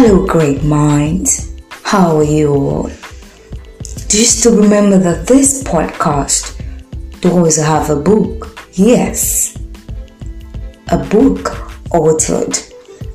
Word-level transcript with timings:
Hello, 0.00 0.24
great 0.24 0.62
minds. 0.62 1.56
How 1.82 2.18
are 2.18 2.22
you 2.22 2.54
all? 2.54 2.84
Do 4.06 4.16
you 4.16 4.24
still 4.26 4.56
remember 4.56 4.96
that 4.96 5.26
this 5.26 5.64
podcast 5.64 6.54
does 7.20 7.56
have 7.56 7.90
a 7.90 7.96
book? 7.96 8.64
Yes, 8.74 9.58
a 10.92 10.98
book 10.98 11.50
authored 11.90 12.56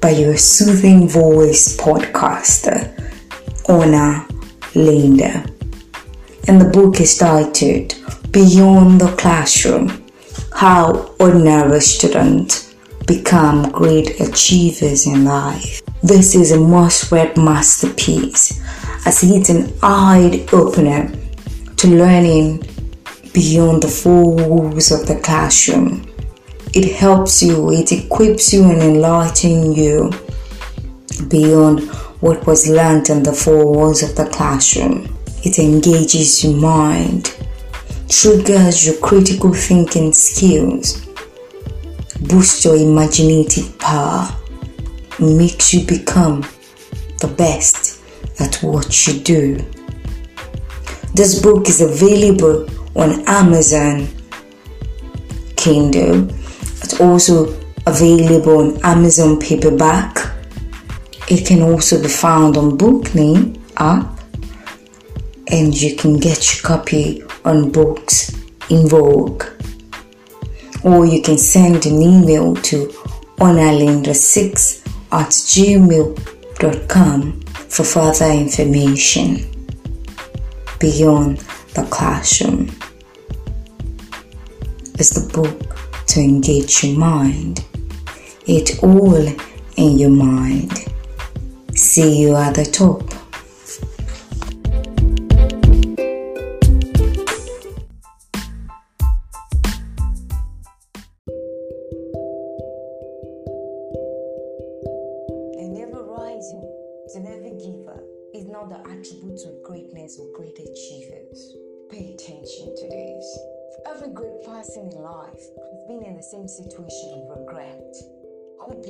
by 0.02 0.10
your 0.10 0.36
soothing 0.36 1.08
voice 1.08 1.78
podcaster, 1.78 2.92
Ona 3.70 4.28
Linda. 4.76 5.46
And 6.50 6.60
the 6.60 6.70
book 6.70 7.00
is 7.00 7.18
titled 7.18 7.96
Beyond 8.34 9.00
the 9.00 9.16
Classroom 9.18 10.04
How 10.54 11.16
Ordinary 11.18 11.80
Students 11.80 12.76
Become 13.08 13.72
Great 13.72 14.20
Achievers 14.20 15.08
in 15.08 15.24
Life. 15.24 15.83
This 16.04 16.36
is 16.36 16.52
a 16.52 16.60
must 16.60 17.14
read 17.14 17.38
masterpiece 17.38 18.60
as 19.06 19.24
it's 19.24 19.48
an 19.48 19.74
eye 19.82 20.46
opener 20.52 21.10
to 21.78 21.88
learning 21.88 22.62
beyond 23.34 23.84
the 23.84 23.88
four 23.88 24.36
walls 24.36 24.92
of 24.92 25.08
the 25.08 25.18
classroom. 25.22 26.06
It 26.74 26.94
helps 26.94 27.42
you, 27.42 27.72
it 27.72 27.94
equips 27.94 28.52
you, 28.52 28.66
and 28.66 28.82
enlightens 28.82 29.78
you 29.78 30.12
beyond 31.30 31.90
what 32.20 32.46
was 32.46 32.68
learned 32.68 33.10
in 33.10 33.24
the 33.24 33.32
four 33.32 33.66
walls 33.66 34.04
of 34.04 34.14
the 34.18 34.26
classroom. 34.26 35.08
It 35.46 35.58
engages 35.58 36.44
your 36.44 36.58
mind, 36.58 37.34
triggers 38.10 38.86
your 38.86 38.98
critical 38.98 39.54
thinking 39.54 40.12
skills, 40.12 41.08
boosts 42.20 42.66
your 42.66 42.76
imaginative 42.76 43.80
power 43.80 44.28
makes 45.20 45.74
you 45.74 45.86
become 45.86 46.42
the 47.20 47.34
best 47.38 48.02
at 48.40 48.56
what 48.58 49.08
you 49.08 49.20
do. 49.20 49.58
This 51.14 51.42
book 51.42 51.70
is 51.70 51.82
available 51.82 52.68
on 52.96 53.24
Amazon 53.28 54.08
Kindle. 55.56 56.30
It's 56.82 57.00
also 57.00 57.60
available 57.86 58.58
on 58.58 58.80
Amazon 58.84 59.40
paperback. 59.40 60.18
It 61.30 61.46
can 61.46 61.62
also 61.62 62.02
be 62.02 62.08
found 62.08 62.58
on 62.58 62.78
Bookname 62.78 63.62
app, 63.78 64.20
and 65.48 65.80
you 65.80 65.96
can 65.96 66.18
get 66.18 66.54
your 66.54 66.64
copy 66.64 67.24
on 67.46 67.72
Books 67.72 68.36
in 68.70 68.88
Vogue. 68.88 69.44
Or 70.84 71.06
you 71.06 71.22
can 71.22 71.38
send 71.38 71.86
an 71.86 72.02
email 72.02 72.56
to 72.56 72.88
onalinda6 73.38 74.83
at 75.14 75.30
gmail.com 75.30 77.12
for 77.70 77.84
further 77.84 78.32
information 78.32 79.46
beyond 80.80 81.38
the 81.76 81.88
classroom. 81.92 82.68
Is 84.98 85.12
the 85.12 85.32
book 85.34 86.06
to 86.08 86.20
engage 86.20 86.84
your 86.84 86.98
mind. 86.98 87.64
It 88.48 88.84
all 88.84 89.28
in 89.78 89.98
your 90.00 90.10
mind. 90.10 90.72
See 91.76 92.22
you 92.22 92.36
at 92.36 92.56
the 92.56 92.66
top. 92.66 93.23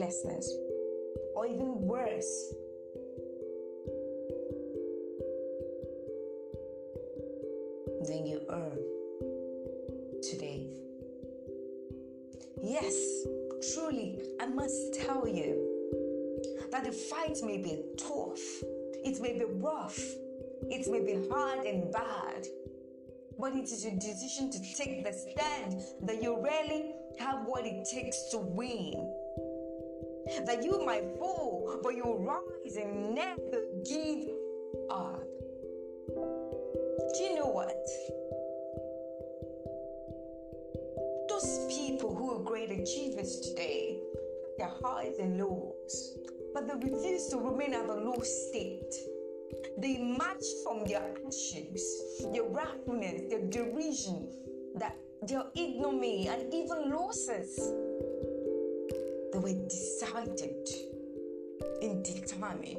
Hopelessness, 0.04 0.52
or 1.36 1.48
even 1.48 1.82
worse. 1.82 2.54
Than 8.08 8.26
you 8.26 8.42
are 8.50 8.76
today. 10.22 10.68
Yes, 12.62 12.96
truly, 13.74 14.22
I 14.42 14.48
must 14.48 14.94
tell 14.94 15.26
you 15.26 15.70
that 16.72 16.84
the 16.84 16.92
fight 16.92 17.38
may 17.44 17.58
be 17.58 17.82
tough, 17.98 18.42
it 19.06 19.22
may 19.22 19.40
be 19.40 19.46
rough, 19.46 19.98
it 20.64 20.92
may 20.92 21.00
be 21.00 21.30
hard 21.30 21.66
and 21.66 21.92
bad, 21.94 22.46
but 23.40 23.54
it 23.54 23.64
is 23.64 23.86
your 23.86 23.96
decision 23.96 24.52
to 24.52 24.60
take 24.76 25.06
the 25.06 25.14
stand 25.14 25.82
that 26.02 26.22
you 26.22 26.42
really 26.44 26.92
have 27.20 27.46
what 27.46 27.66
it 27.66 27.88
takes 27.90 28.30
to 28.32 28.38
win. 28.38 29.23
That 30.46 30.64
you 30.64 30.84
might 30.86 31.06
fall, 31.20 31.80
but 31.82 31.96
you 31.96 32.04
rise 32.20 32.76
and 32.76 33.16
never 33.16 33.64
give 33.86 34.28
up. 34.90 35.24
Do 37.14 37.24
you 37.24 37.36
know 37.36 37.48
what? 37.48 37.76
Those 41.30 41.66
people 41.70 42.16
who 42.16 42.32
are 42.32 42.44
great 42.44 42.72
achievers 42.72 43.40
today, 43.40 44.00
their 44.58 44.72
highs 44.84 45.18
and 45.20 45.38
lows, 45.38 46.18
but 46.54 46.68
they 46.68 46.90
refuse 46.90 47.28
to 47.30 47.38
remain 47.38 47.74
at 47.74 47.88
the 47.88 47.96
low 47.96 48.20
state. 48.22 48.94
They 49.78 49.98
march 49.98 50.44
from 50.64 50.84
their 50.86 51.14
actions, 51.26 51.84
their 52.34 52.44
roughness, 52.44 53.22
their 53.30 53.46
derision, 53.48 54.30
that 54.76 54.98
their 55.28 55.46
ignominy, 55.56 56.28
and 56.28 56.54
even 56.54 56.92
losses. 56.92 57.58
They 59.34 59.40
were 59.40 59.68
decided 59.68 60.70
and 61.82 62.06
determined 62.06 62.78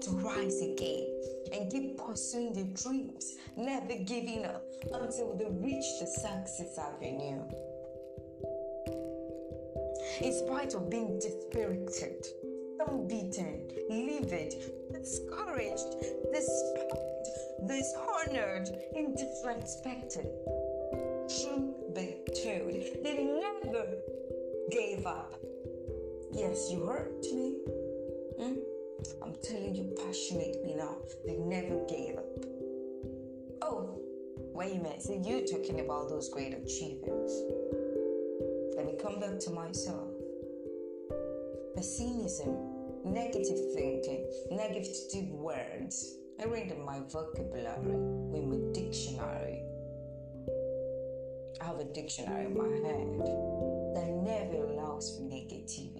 to 0.00 0.10
rise 0.12 0.62
again 0.62 1.06
and 1.52 1.70
keep 1.70 1.98
pursuing 1.98 2.54
their 2.54 2.64
dreams, 2.64 3.36
never 3.54 3.94
giving 4.06 4.46
up 4.46 4.64
until 4.94 5.36
they 5.36 5.44
reach 5.50 5.84
the 6.00 6.06
success 6.06 6.78
avenue. 6.78 7.42
In 10.22 10.32
spite 10.32 10.72
of 10.72 10.88
being 10.88 11.18
dispirited, 11.18 12.26
unbeaten, 12.88 13.68
livid, 13.90 14.54
discouraged, 14.90 15.96
despised, 16.32 17.28
dishonored, 17.68 18.68
and 18.96 19.14
disrespected. 19.18 20.30
Truth 21.28 21.94
be 21.94 22.16
told, 22.42 23.04
they 23.04 23.22
never 23.22 23.98
gave 24.70 25.06
up. 25.06 25.34
Yes, 26.34 26.68
you 26.68 26.84
hurt 26.84 27.24
me. 27.32 27.54
Hmm? 28.40 28.54
I'm 29.22 29.34
telling 29.40 29.76
you 29.76 29.94
passionately 30.04 30.74
now, 30.76 30.96
they 31.24 31.36
never 31.36 31.84
gave 31.86 32.16
up. 32.16 32.24
Oh, 33.62 34.00
wait 34.52 34.72
a 34.72 34.82
minute, 34.82 35.00
so 35.00 35.12
you're 35.12 35.46
talking 35.46 35.78
about 35.78 36.08
those 36.08 36.28
great 36.30 36.52
achievers. 36.52 37.40
Let 38.76 38.86
me 38.86 38.94
come 39.00 39.20
back 39.20 39.38
to 39.40 39.50
myself 39.50 40.08
pessimism, 41.76 42.56
negative 43.04 43.72
thinking, 43.72 44.28
negative 44.50 45.30
words. 45.30 46.16
I 46.40 46.46
read 46.46 46.72
in 46.72 46.84
my 46.84 47.00
vocabulary 47.10 47.94
with 47.94 48.44
my 48.44 48.72
dictionary. 48.72 49.62
I 51.60 51.64
have 51.64 51.78
a 51.78 51.84
dictionary 51.84 52.46
in 52.46 52.56
my 52.56 52.68
head 52.68 53.18
that 53.94 54.08
never 54.10 54.66
allows 54.66 55.16
for 55.16 55.22
negativity 55.22 55.93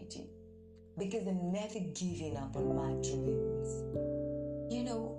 because 0.98 1.26
I'm 1.26 1.52
never 1.52 1.80
giving 1.94 2.36
up 2.36 2.56
on 2.56 2.76
my 2.76 2.92
dreams. 3.02 3.82
You 4.72 4.84
know, 4.84 5.16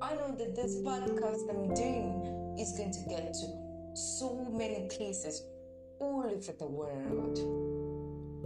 I 0.00 0.14
know 0.14 0.34
that 0.36 0.56
this 0.56 0.76
podcast 0.76 1.48
I'm 1.50 1.74
doing 1.74 2.56
is 2.58 2.72
going 2.76 2.92
to 2.92 3.00
get 3.08 3.32
to 3.34 3.62
so 3.94 4.48
many 4.50 4.88
places 4.88 5.42
all 6.00 6.24
over 6.24 6.52
the 6.58 6.66
world. 6.66 7.38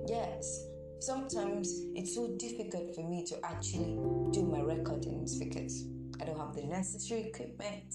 Yes, 0.08 0.66
sometimes 1.00 1.70
it's 1.94 2.14
so 2.14 2.36
difficult 2.38 2.94
for 2.94 3.08
me 3.08 3.24
to 3.26 3.36
actually 3.44 3.98
do 4.32 4.44
my 4.44 4.60
recordings 4.60 5.38
because 5.38 5.86
I 6.20 6.24
don't 6.24 6.38
have 6.38 6.54
the 6.54 6.64
necessary 6.64 7.22
equipment. 7.22 7.94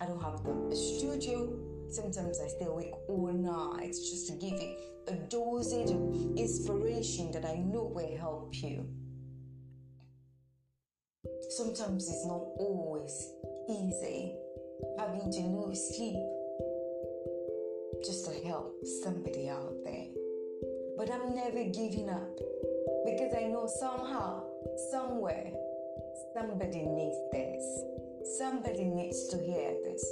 I 0.00 0.06
don't 0.06 0.22
have 0.22 0.42
the 0.42 0.76
studio. 0.76 1.56
Sometimes 1.90 2.40
I 2.40 2.48
stay 2.48 2.66
awake 2.66 2.92
all 3.08 3.32
night 3.32 3.92
just 3.92 4.26
to 4.28 4.32
give 4.34 4.60
you 4.60 4.95
a 5.08 5.14
dosage 5.28 5.90
of 5.90 6.36
inspiration 6.36 7.30
that 7.32 7.44
I 7.44 7.56
know 7.56 7.92
will 7.94 8.16
help 8.16 8.54
you. 8.54 8.86
Sometimes 11.50 12.08
it's 12.08 12.26
not 12.26 12.42
always 12.58 13.32
easy 13.68 14.34
having 14.98 15.30
to 15.32 15.40
lose 15.40 15.96
sleep 15.96 16.16
just 18.04 18.26
to 18.26 18.46
help 18.46 18.74
somebody 19.02 19.48
out 19.48 19.74
there. 19.84 20.06
But 20.98 21.10
I'm 21.10 21.34
never 21.34 21.64
giving 21.64 22.10
up 22.10 22.36
because 23.04 23.34
I 23.36 23.44
know 23.44 23.68
somehow 23.78 24.46
Somewhere, 24.90 25.52
somebody 26.34 26.82
needs 26.82 27.16
this. 27.32 27.64
Somebody 28.38 28.84
needs 28.84 29.28
to 29.28 29.38
hear 29.38 29.74
this. 29.84 30.04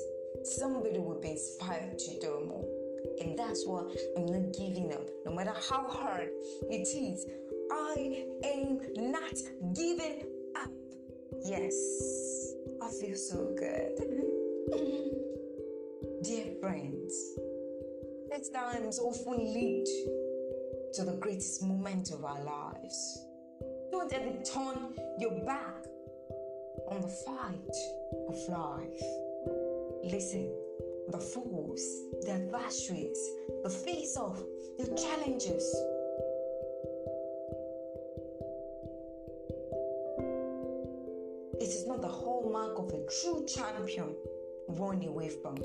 Somebody 0.43 0.99
will 0.99 1.21
be 1.21 1.33
inspired 1.33 1.99
to 1.99 2.21
do 2.21 2.47
more. 2.49 2.84
And 3.21 3.39
that's 3.39 3.65
why 3.67 3.83
I'm 4.17 4.27
not 4.27 4.53
giving 4.53 4.93
up. 4.93 5.09
No 5.25 5.35
matter 5.35 5.55
how 5.69 5.87
hard 5.89 6.29
it 6.71 6.89
is, 6.89 7.27
I 7.71 8.27
am 8.45 8.81
not 9.11 9.35
giving 9.75 10.27
up. 10.57 10.71
Yes, 11.45 11.75
I 12.83 12.89
feel 13.01 13.17
so 13.17 13.55
good. 13.59 13.99
Dear 16.25 16.55
friends, 16.61 17.39
these 18.31 18.49
times 18.49 18.99
often 18.99 19.53
lead 19.53 19.85
to 20.95 21.05
the 21.05 21.17
greatest 21.21 21.63
moment 21.63 22.11
of 22.13 22.25
our 22.25 22.43
lives. 22.43 23.27
Don't 23.91 24.13
ever 24.13 24.33
turn 24.43 24.95
your 25.19 25.33
back 25.45 25.85
on 26.89 27.01
the 27.01 27.09
fight 27.09 27.77
of 28.29 28.37
life. 28.49 29.03
Listen, 30.05 30.53
the 31.09 31.19
fools, 31.19 31.83
the 32.23 32.33
adversaries, 32.33 33.19
the 33.63 33.71
face 33.71 34.17
of 34.17 34.43
the 34.79 34.87
challenges. 34.97 35.65
It 41.61 41.69
is 41.69 41.87
not 41.87 42.03
the 42.03 42.09
hallmark 42.09 42.79
of 42.79 42.93
a 42.93 43.07
true 43.07 43.45
champion 43.47 44.15
run 44.69 45.05
away 45.05 45.31
from. 45.43 45.57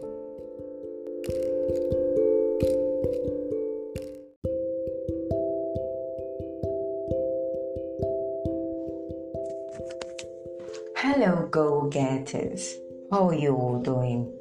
Hello, 10.95 11.47
go 11.50 11.89
getters. 11.89 12.75
How 13.12 13.30
are 13.30 13.33
you 13.33 13.56
all 13.56 13.81
doing? 13.81 14.38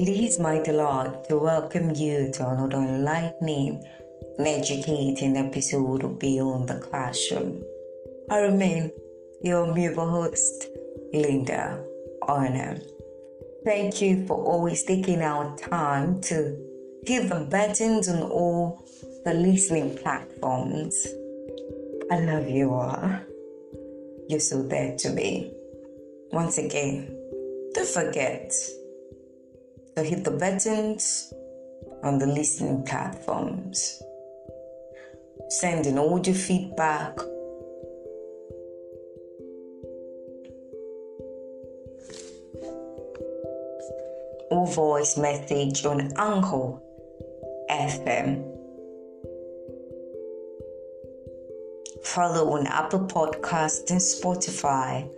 Is 0.00 0.38
my 0.38 0.62
delight 0.62 1.24
to 1.24 1.38
welcome 1.38 1.92
you 1.92 2.30
to 2.34 2.48
another 2.48 2.76
enlightening 2.76 3.84
and 4.38 4.46
educating 4.46 5.36
episode 5.36 6.04
of 6.04 6.20
Beyond 6.20 6.68
the 6.68 6.78
Classroom. 6.78 7.64
I 8.30 8.38
remain 8.38 8.92
your 9.42 9.74
mutual 9.74 10.08
host, 10.08 10.68
Linda 11.12 11.84
Arnhem. 12.22 12.80
Thank 13.64 14.00
you 14.00 14.24
for 14.24 14.36
always 14.36 14.84
taking 14.84 15.20
out 15.20 15.58
time 15.58 16.20
to 16.22 16.56
give 17.04 17.28
the 17.28 17.40
buttons 17.50 18.08
on 18.08 18.22
all 18.22 18.80
the 19.24 19.34
listening 19.34 19.96
platforms. 19.98 21.08
I 22.08 22.20
love 22.20 22.48
you 22.48 22.72
all. 22.72 23.18
You're 24.28 24.38
so 24.38 24.62
there 24.62 24.96
to 24.98 25.10
me. 25.10 25.52
Once 26.30 26.56
again, 26.56 27.16
don't 27.74 27.88
forget 27.88 28.52
to 29.98 30.04
hit 30.04 30.22
the 30.22 30.30
buttons 30.30 31.32
on 32.04 32.20
the 32.20 32.26
listening 32.26 32.84
platforms. 32.84 34.00
Send 35.48 35.86
an 35.86 35.98
audio 35.98 36.32
feedback 36.32 37.18
or 44.52 44.66
voice 44.68 45.16
message 45.16 45.84
on 45.84 46.12
Anchor 46.16 46.78
FM. 47.68 48.44
Follow 52.04 52.52
on 52.52 52.68
Apple 52.68 53.00
Podcasts 53.00 53.90
and 53.90 54.00
Spotify. 54.00 55.10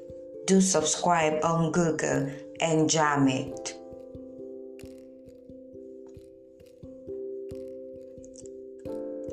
Do 0.46 0.62
subscribe 0.62 1.44
on 1.44 1.70
Google 1.70 2.30
and 2.60 2.88
jam 2.88 3.28
it. 3.28 3.79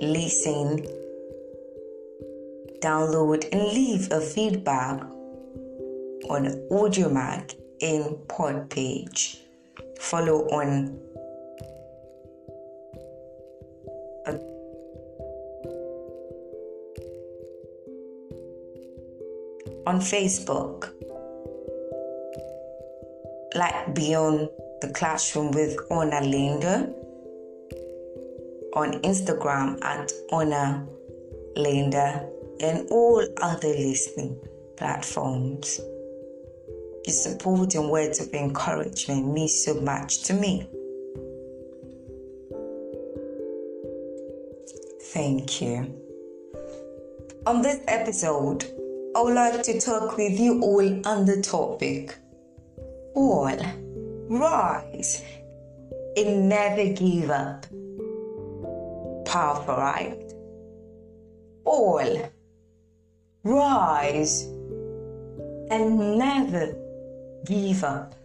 Listen, 0.07 0.87
download, 2.79 3.45
and 3.51 3.61
leave 3.61 4.09
a 4.09 4.21
feedback 4.21 5.01
on 6.29 6.45
Audiomack 6.71 7.55
in 7.81 8.17
Pod 8.29 8.69
page. 8.69 9.41
follow 9.99 10.47
on 10.47 10.97
on 19.85 19.99
Facebook. 19.99 20.93
Like 23.55 23.93
beyond 23.93 24.49
the 24.79 24.89
classroom 24.93 25.51
with 25.51 25.77
Ona 25.89 26.21
Linda 26.21 26.93
on 28.77 28.93
Instagram 29.01 29.83
at 29.83 30.11
Ona 30.31 30.87
Linda 31.55 32.29
and 32.59 32.87
all 32.91 33.25
other 33.41 33.69
listening 33.69 34.39
platforms. 34.77 35.81
Your 37.05 37.13
support 37.13 37.73
and 37.73 37.89
words 37.89 38.21
of 38.21 38.31
encouragement 38.33 39.33
mean 39.33 39.47
so 39.47 39.81
much 39.81 40.21
to 40.23 40.33
me. 40.33 40.69
Thank 45.05 45.61
you. 45.61 45.99
On 47.47 47.63
this 47.63 47.79
episode, 47.87 48.65
I 49.15 49.21
would 49.21 49.33
like 49.33 49.63
to 49.63 49.79
talk 49.79 50.17
with 50.17 50.39
you 50.39 50.61
all 50.61 51.07
on 51.07 51.25
the 51.25 51.41
topic 51.41 52.15
All 53.15 53.57
rise 54.29 55.23
and 56.15 56.49
never 56.49 56.93
give 56.93 57.31
up. 57.31 57.65
Powerful, 59.27 59.75
right? 59.75 60.17
All 61.65 62.31
rise 63.43 64.43
and 65.69 66.17
never 66.17 66.73
give 67.45 67.83
up. 67.83 68.15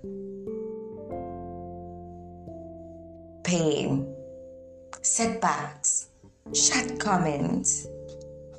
Pain, 3.45 4.15
setbacks, 5.03 6.09
shortcomings, 6.55 7.87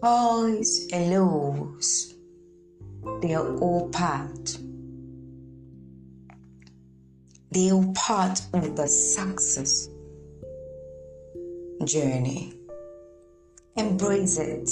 highs 0.02 0.88
and 0.92 1.12
lows, 1.12 2.14
they 3.22 3.34
are 3.34 3.56
all 3.60 3.90
part. 3.90 4.58
They 7.52 7.70
are 7.70 7.86
part 7.94 8.42
of 8.54 8.76
the 8.76 8.88
success 8.88 9.88
journey. 11.86 12.54
Embrace 13.76 14.38
it, 14.38 14.70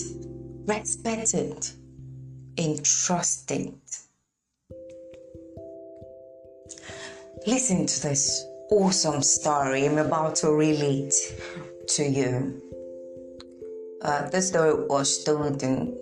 respect 0.68 1.34
it, 1.34 1.74
and 2.58 2.84
trust 2.86 3.52
it. 3.52 3.74
Listen 7.48 7.86
to 7.86 8.02
this 8.04 8.46
awesome 8.70 9.22
story 9.24 9.86
I'm 9.86 9.98
about 9.98 10.36
to 10.38 10.52
relate 10.52 11.14
to 11.88 12.04
you. 12.04 12.62
Uh, 14.02 14.30
this 14.30 14.50
story 14.50 14.86
was 14.88 15.24
told 15.24 15.62
in 15.64 15.98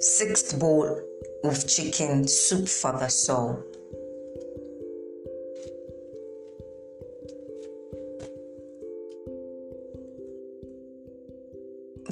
sixth 0.00 0.58
bowl 0.60 1.00
of 1.44 1.68
chicken 1.68 2.28
soup 2.28 2.68
for 2.68 2.92
the 2.92 3.08
soul. 3.08 3.62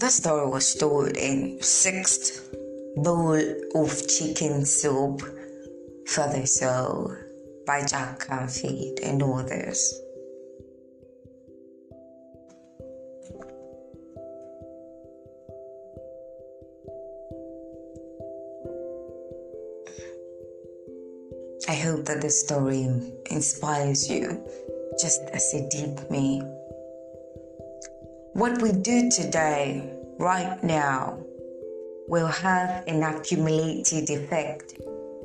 The 0.02 0.10
story 0.10 0.50
was 0.50 0.74
told 0.74 1.16
in 1.16 1.62
sixth 1.62 2.52
bowl 2.96 3.38
of 3.72 4.08
chicken 4.08 4.66
soup 4.66 5.20
for 6.08 6.26
the 6.26 6.44
soul 6.44 7.14
by 7.64 7.86
Jack 7.86 8.26
Canfield 8.26 8.98
and 8.98 9.22
others. 9.22 9.94
I 21.68 21.74
hope 21.76 22.06
that 22.06 22.22
this 22.22 22.40
story 22.40 22.90
inspires 23.30 24.10
you 24.10 24.42
just 24.98 25.22
as 25.32 25.54
it 25.54 25.70
did 25.70 26.10
me. 26.10 26.42
What 28.34 28.62
we 28.62 28.72
do 28.72 29.10
today, 29.10 29.92
right 30.18 30.62
now, 30.64 31.18
will 32.08 32.26
have 32.26 32.84
an 32.86 33.02
accumulated 33.02 34.08
effect 34.08 34.80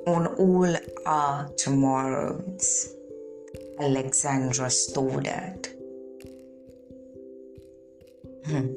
on 0.05 0.27
all 0.35 0.75
our 1.05 1.49
tomorrows. 1.57 2.93
Alexandra 3.79 4.69
Stoddard. 4.69 5.67
Hmm. 8.45 8.73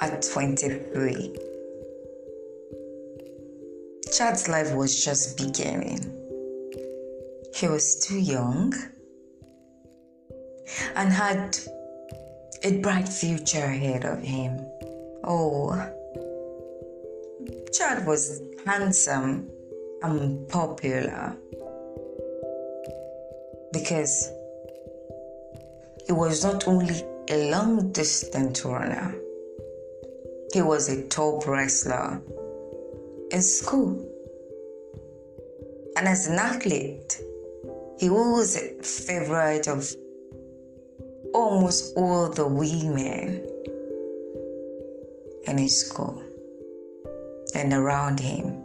At 0.00 0.22
23, 0.22 1.36
Chad's 4.12 4.48
life 4.48 4.74
was 4.74 5.04
just 5.04 5.38
beginning. 5.38 6.00
He 7.54 7.68
was 7.68 8.04
too 8.06 8.18
young 8.18 8.74
and 10.96 11.12
had 11.12 11.56
a 12.64 12.78
bright 12.78 13.06
future 13.06 13.64
ahead 13.64 14.06
of 14.06 14.22
him. 14.22 14.58
Oh, 15.22 15.76
Chad 17.74 18.06
was 18.06 18.40
handsome 18.64 19.50
and 20.02 20.48
popular 20.48 21.36
because 23.70 24.30
he 26.06 26.12
was 26.12 26.42
not 26.42 26.66
only 26.66 26.94
a 27.28 27.50
long 27.50 27.92
distance 27.92 28.64
runner, 28.64 29.14
he 30.54 30.62
was 30.62 30.88
a 30.88 31.06
top 31.08 31.46
wrestler 31.46 32.22
in 33.30 33.42
school. 33.42 34.10
And 35.96 36.08
as 36.08 36.28
an 36.28 36.38
athlete, 36.38 37.20
he 37.98 38.08
was 38.08 38.56
a 38.56 38.82
favorite 38.82 39.68
of 39.68 39.94
almost 41.34 41.96
all 41.96 42.30
the 42.30 42.46
women 42.46 43.44
in 45.46 45.58
his 45.58 45.86
school 45.86 46.22
and 47.54 47.72
around 47.72 48.18
him. 48.20 48.63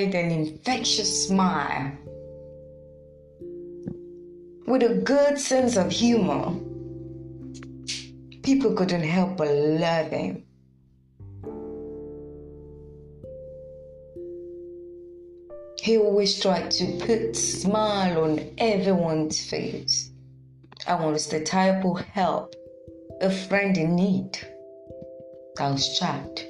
Wide 0.00 0.14
and 0.14 0.32
infectious 0.32 1.26
smile, 1.26 1.92
with 4.66 4.82
a 4.82 5.02
good 5.04 5.38
sense 5.38 5.76
of 5.76 5.90
humor, 5.90 6.54
people 8.42 8.72
couldn't 8.74 9.02
help 9.02 9.36
but 9.36 9.48
love 9.48 10.10
him. 10.10 10.44
He 15.82 15.96
always 15.96 16.40
tried 16.40 16.70
to 16.72 16.98
put 16.98 17.20
a 17.20 17.34
smile 17.34 18.24
on 18.24 18.54
everyone's 18.58 19.40
face 19.48 20.10
and 20.86 21.12
was 21.12 21.26
the 21.28 21.40
type 21.40 21.84
of 21.84 22.00
help 22.00 22.54
a 23.22 23.30
friend 23.30 23.76
in 23.76 23.96
need. 23.96 24.38
That 25.56 25.72
was 25.72 25.98
Chad. 25.98 26.49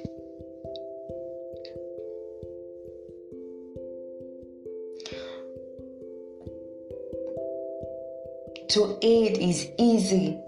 To 8.71 8.97
aid 9.01 9.37
his 9.37 9.69
easy 9.77 10.39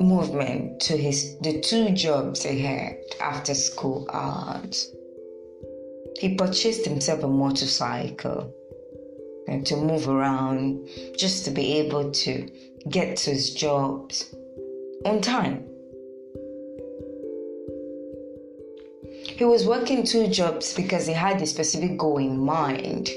movement 0.00 0.80
to 0.80 0.96
his 0.96 1.38
the 1.40 1.60
two 1.60 1.90
jobs 1.90 2.42
he 2.42 2.60
had 2.60 2.96
after 3.20 3.54
school 3.54 4.08
hours 4.12 4.90
he 6.20 6.34
purchased 6.34 6.84
himself 6.84 7.22
a 7.22 7.28
motorcycle 7.28 8.54
and 9.48 9.66
to 9.66 9.76
move 9.76 10.06
around 10.06 10.86
just 11.16 11.46
to 11.46 11.50
be 11.50 11.78
able 11.78 12.10
to 12.10 12.46
get 12.90 13.16
to 13.16 13.30
his 13.30 13.54
jobs 13.54 14.34
on 15.06 15.22
time. 15.22 15.64
He 19.36 19.44
was 19.44 19.66
working 19.66 20.04
two 20.04 20.28
jobs 20.28 20.74
because 20.74 21.06
he 21.06 21.14
had 21.14 21.40
a 21.40 21.46
specific 21.46 21.96
goal 21.96 22.18
in 22.18 22.38
mind. 22.38 23.08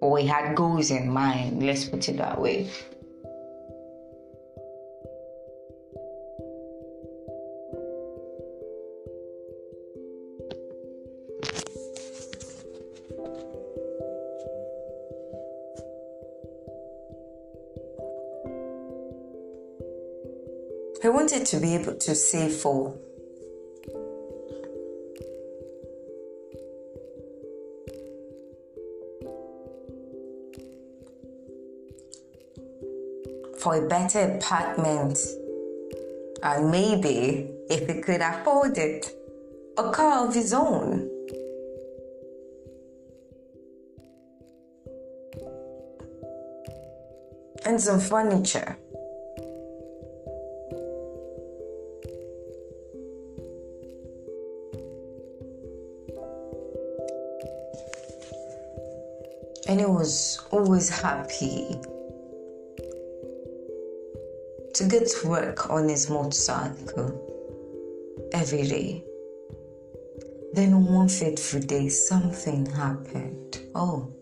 Or 0.00 0.18
he 0.18 0.26
had 0.26 0.54
goals 0.54 0.90
in 0.90 1.10
mind, 1.10 1.62
let's 1.62 1.84
put 1.84 2.08
it 2.08 2.18
that 2.18 2.40
way. 2.40 2.68
He 21.02 21.08
wanted 21.08 21.46
to 21.46 21.60
be 21.60 21.74
able 21.76 21.94
to 21.94 22.14
save 22.14 22.52
for 22.52 22.94
for 33.66 33.84
a 33.84 33.88
better 33.88 34.20
apartment 34.20 35.18
and 36.44 36.70
maybe 36.70 37.50
if 37.68 37.88
he 37.88 38.00
could 38.00 38.20
afford 38.20 38.78
it 38.78 39.10
a 39.76 39.90
car 39.90 40.28
of 40.28 40.32
his 40.32 40.52
own. 40.52 41.10
And 47.64 47.80
some 47.80 47.98
furniture. 47.98 48.78
And 59.68 59.80
he 59.80 59.86
was 59.86 60.40
always 60.52 60.88
happy 60.88 61.80
to 64.76 64.84
get 64.84 65.08
to 65.08 65.28
work 65.28 65.70
on 65.70 65.88
his 65.88 66.10
motorcycle 66.10 67.08
every 68.32 68.66
day. 68.66 69.02
Then 70.52 70.84
one 70.84 71.08
fateful 71.08 71.60
day, 71.60 71.88
something 71.88 72.66
happened. 72.66 73.58
Oh. 73.74 74.12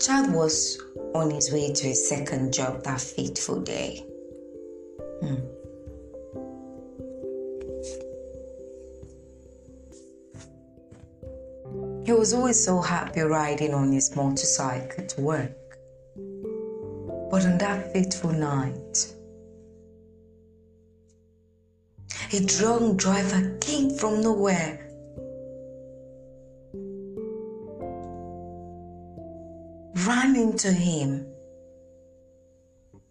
Chad 0.00 0.32
was 0.32 0.80
on 1.12 1.30
his 1.30 1.52
way 1.52 1.72
to 1.72 1.86
his 1.88 2.08
second 2.08 2.52
job 2.52 2.84
that 2.84 3.00
fateful 3.00 3.60
day. 3.60 4.04
Hmm. 5.20 5.40
He 12.04 12.12
was 12.12 12.32
always 12.32 12.64
so 12.64 12.80
happy 12.80 13.22
riding 13.22 13.74
on 13.74 13.90
his 13.90 14.14
motorcycle 14.14 15.04
to 15.04 15.20
work. 15.20 15.63
But 17.34 17.46
on 17.46 17.58
that 17.58 17.92
fateful 17.92 18.30
night, 18.30 19.12
a 22.32 22.38
drunk 22.46 22.96
driver 22.96 23.58
came 23.58 23.90
from 23.90 24.22
nowhere. 24.22 24.78
Ran 30.06 30.36
into 30.36 30.70
him 30.70 31.26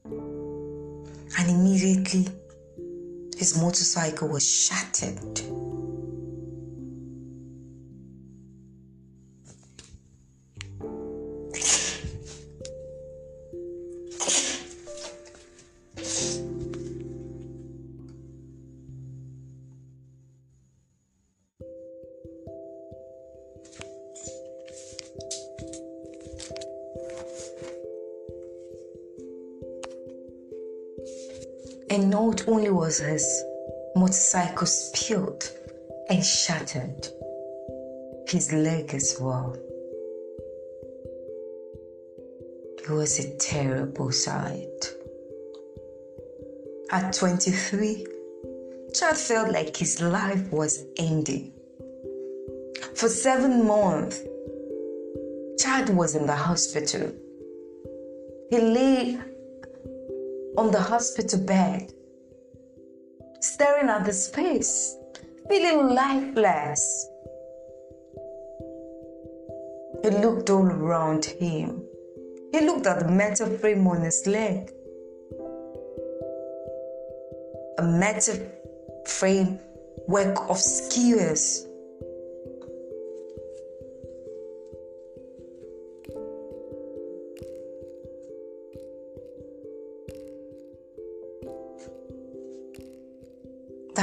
and 0.06 1.50
immediately 1.50 2.30
his 3.38 3.58
motorcycle 3.62 4.30
was 4.30 4.50
shattered. 4.50 5.63
Was 32.94 33.00
his 33.00 33.44
motorcycle 33.96 34.68
spilled 34.68 35.50
and 36.10 36.24
shattered, 36.24 37.08
his 38.28 38.54
leg 38.54 38.94
as 38.94 39.18
well. 39.20 39.56
It 42.78 42.90
was 42.90 43.18
a 43.20 43.36
terrible 43.38 44.12
sight. 44.12 44.94
At 46.92 47.14
23, 47.14 48.06
Chad 48.94 49.18
felt 49.18 49.52
like 49.52 49.76
his 49.76 50.00
life 50.00 50.52
was 50.52 50.86
ending. 50.98 51.52
For 52.94 53.10
seven 53.10 53.66
months, 53.66 54.22
Chad 55.58 55.90
was 55.90 56.14
in 56.14 56.28
the 56.28 56.36
hospital. 56.36 57.12
He 58.52 58.60
lay 58.60 59.18
on 60.58 60.70
the 60.70 60.82
hospital 60.82 61.40
bed, 61.40 61.92
staring 63.44 63.90
at 63.90 64.06
the 64.06 64.14
space, 64.14 64.96
feeling 65.50 65.94
lifeless. 65.94 67.10
He 70.02 70.10
looked 70.12 70.50
all 70.50 70.66
around 70.66 71.26
him. 71.26 71.84
He 72.54 72.62
looked 72.62 72.88
at 72.88 73.00
the 73.00 73.12
metal 73.12 73.50
frame 73.58 73.86
on 73.88 74.02
his 74.02 74.26
leg. 74.28 74.72
A 77.80 77.84
metal 77.84 78.38
frame 79.06 79.60
work 80.08 80.50
of 80.50 80.58
skewers. 80.58 81.68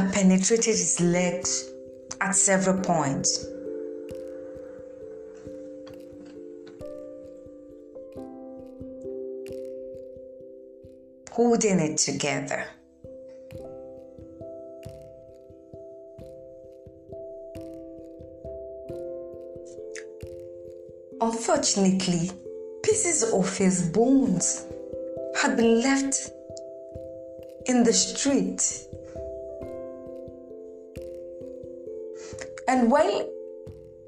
That 0.00 0.14
penetrated 0.14 0.64
his 0.64 0.98
legs 0.98 1.68
at 2.22 2.34
several 2.34 2.80
points. 2.80 3.44
Holding 11.32 11.80
it 11.80 11.98
together. 11.98 12.64
Unfortunately, 21.20 22.30
pieces 22.82 23.22
of 23.34 23.54
his 23.58 23.82
bones 23.90 24.64
had 25.42 25.58
been 25.58 25.82
left 25.82 26.30
in 27.66 27.84
the 27.84 27.92
street. 27.92 28.86
And 32.70 32.88
while 32.88 33.28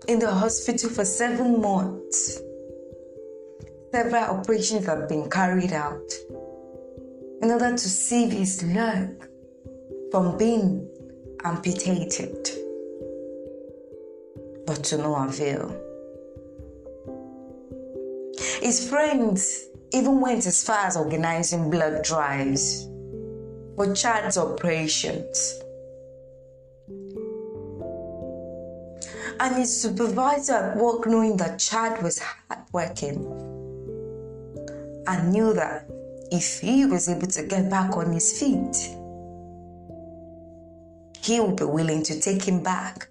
in 0.07 0.21
the 0.21 0.33
hospital 0.33 0.89
for 0.89 1.05
seven 1.05 1.61
months, 1.61 2.41
several 3.91 4.23
operations 4.23 4.87
have 4.87 5.09
been 5.09 5.29
carried 5.29 5.73
out 5.73 6.13
in 7.43 7.51
order 7.51 7.73
to 7.73 7.89
save 7.89 8.31
his 8.31 8.63
leg 8.63 9.21
from 10.13 10.39
being 10.39 10.89
amputated, 11.43 12.51
but 14.65 14.85
to 14.85 14.99
no 14.99 15.17
avail. 15.17 15.67
His 18.61 18.89
friends 18.89 19.67
even 19.93 20.21
went 20.21 20.47
as 20.47 20.63
far 20.63 20.87
as 20.87 20.97
organizing 20.97 21.69
blood 21.69 22.05
drives 22.05 22.87
for 23.75 23.93
Chad's 23.93 24.39
operations. 24.39 25.63
And 29.43 29.57
his 29.57 29.83
supervisor 29.83 30.55
at 30.55 30.77
work, 30.77 31.07
knowing 31.07 31.37
that 31.39 31.59
Chad 31.59 32.01
was 32.03 32.21
hardworking, 32.21 33.27
and 35.09 35.33
knew 35.33 35.53
that 35.55 35.91
if 36.31 36.61
he 36.61 36.87
was 36.87 37.09
able 37.09 37.27
to 37.27 37.43
get 37.43 37.69
back 37.69 37.97
on 37.97 38.13
his 38.13 38.39
feet, 38.39 38.77
he 41.21 41.41
would 41.41 41.57
be 41.57 41.65
willing 41.65 42.03
to 42.05 42.21
take 42.21 42.45
him 42.45 42.63
back 42.63 43.09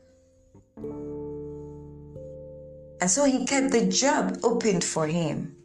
and 3.02 3.10
so 3.10 3.26
he 3.26 3.46
kept 3.46 3.72
the 3.72 3.88
job 3.88 4.38
open 4.44 4.80
for 4.80 5.08
him. 5.08 5.56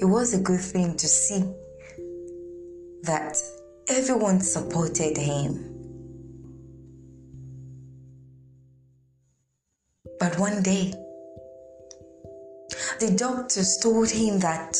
It 0.00 0.04
was 0.04 0.34
a 0.34 0.40
good 0.40 0.60
thing 0.60 0.96
to 0.96 1.06
see 1.06 1.44
that 3.04 3.36
everyone 3.88 4.40
supported 4.40 5.16
him. 5.16 5.70
But 10.18 10.38
one 10.38 10.62
day, 10.62 10.94
the 13.00 13.14
doctors 13.16 13.78
told 13.78 14.10
him 14.10 14.38
that 14.40 14.78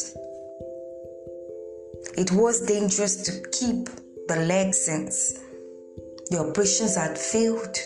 it 2.17 2.33
was 2.33 2.61
dangerous 2.63 3.17
to 3.25 3.49
keep 3.51 3.89
the 4.29 4.37
leg 4.47 4.73
since 4.73 5.39
the 6.31 6.39
operations 6.39 6.97
had 6.97 7.19
failed 7.19 7.77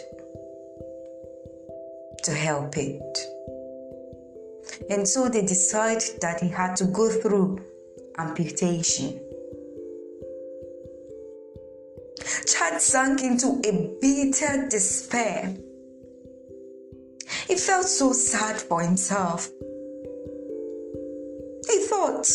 to 2.23 2.33
help 2.33 2.77
it. 2.77 3.19
And 4.91 5.09
so 5.09 5.29
they 5.29 5.43
decided 5.43 6.21
that 6.21 6.41
he 6.41 6.49
had 6.49 6.77
to 6.77 6.85
go 6.85 7.09
through 7.09 7.65
amputation. 8.19 9.21
Sank 12.81 13.23
into 13.23 13.61
a 13.65 13.97
bitter 14.01 14.69
despair. 14.69 15.57
He 17.47 17.57
felt 17.57 17.87
so 17.87 18.13
sad 18.13 18.57
for 18.61 18.81
himself. 18.81 19.51
He 21.69 21.79
thought, 21.87 22.29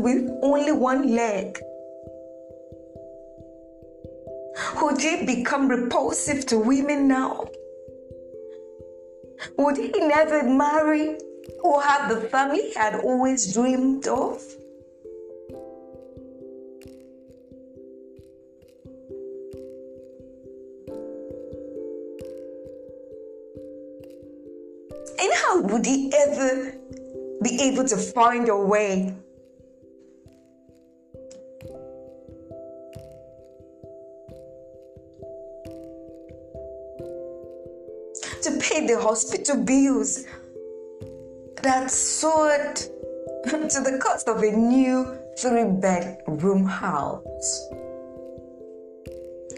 with 0.00 0.30
only 0.42 0.70
one 0.70 1.12
leg? 1.12 1.58
Would 4.80 5.00
he 5.00 5.26
become 5.26 5.66
repulsive 5.66 6.46
to 6.46 6.58
women 6.58 7.08
now? 7.08 7.48
Would 9.58 9.76
he 9.76 9.90
never 9.98 10.44
marry 10.44 11.18
or 11.64 11.82
have 11.82 12.08
the 12.08 12.28
family 12.28 12.62
he 12.62 12.74
had 12.74 13.00
always 13.00 13.52
dreamed 13.52 14.06
of? 14.06 14.40
And 25.18 25.32
how 25.34 25.60
would 25.62 25.84
he 25.84 26.12
ever 26.16 26.72
be 27.42 27.60
able 27.62 27.84
to 27.88 27.96
find 27.96 28.48
a 28.48 28.56
way 28.56 29.12
to 38.46 38.60
pay 38.60 38.86
the 38.86 38.96
hospital 39.00 39.56
bills 39.56 40.24
that 41.62 41.90
soared 41.90 42.76
to 43.46 43.80
the 43.82 43.98
cost 44.00 44.28
of 44.28 44.40
a 44.40 44.52
new 44.52 45.18
three 45.36 45.64
bedroom 45.64 46.64
house. 46.64 47.68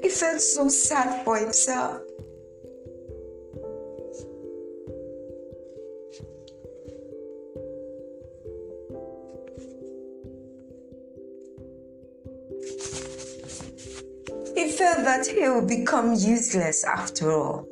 He 0.03 0.09
felt 0.09 0.41
so 0.41 0.71
sad 0.71 1.23
for 1.23 1.37
himself. 1.37 2.01
He 14.55 14.73
felt 14.73 15.05
that 15.05 15.27
he 15.27 15.47
would 15.47 15.69
become 15.69 16.15
useless 16.15 16.85
after 16.85 17.33
all. 17.33 17.69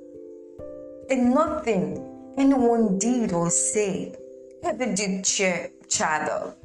And 1.16 1.32
nothing 1.32 2.34
anyone 2.36 2.98
did 2.98 3.32
or 3.32 3.48
said 3.48 4.18
ever 4.62 4.94
did 4.94 5.24
cheer 5.24 5.70
Chad 5.88 6.28
up. 6.28 6.58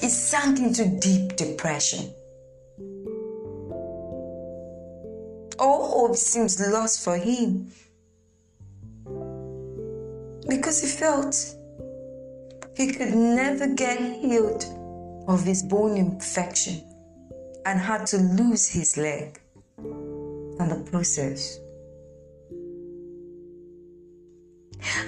He 0.00 0.08
sank 0.08 0.58
into 0.58 0.98
deep 0.98 1.36
depression. 1.36 2.12
All 5.60 6.08
hope 6.08 6.16
seems 6.16 6.60
lost 6.60 7.04
for 7.04 7.16
him 7.16 7.70
because 10.48 10.80
he 10.80 10.88
felt 10.88 11.36
he 12.74 12.94
could 12.94 13.14
never 13.14 13.68
get 13.68 14.00
healed 14.00 14.64
of 15.28 15.44
his 15.44 15.62
bone 15.62 15.96
infection 15.96 16.82
and 17.64 17.78
had 17.78 18.06
to 18.06 18.16
lose 18.16 18.66
his 18.66 18.96
leg 18.96 19.38
in 19.78 20.68
the 20.68 20.84
process. 20.90 21.60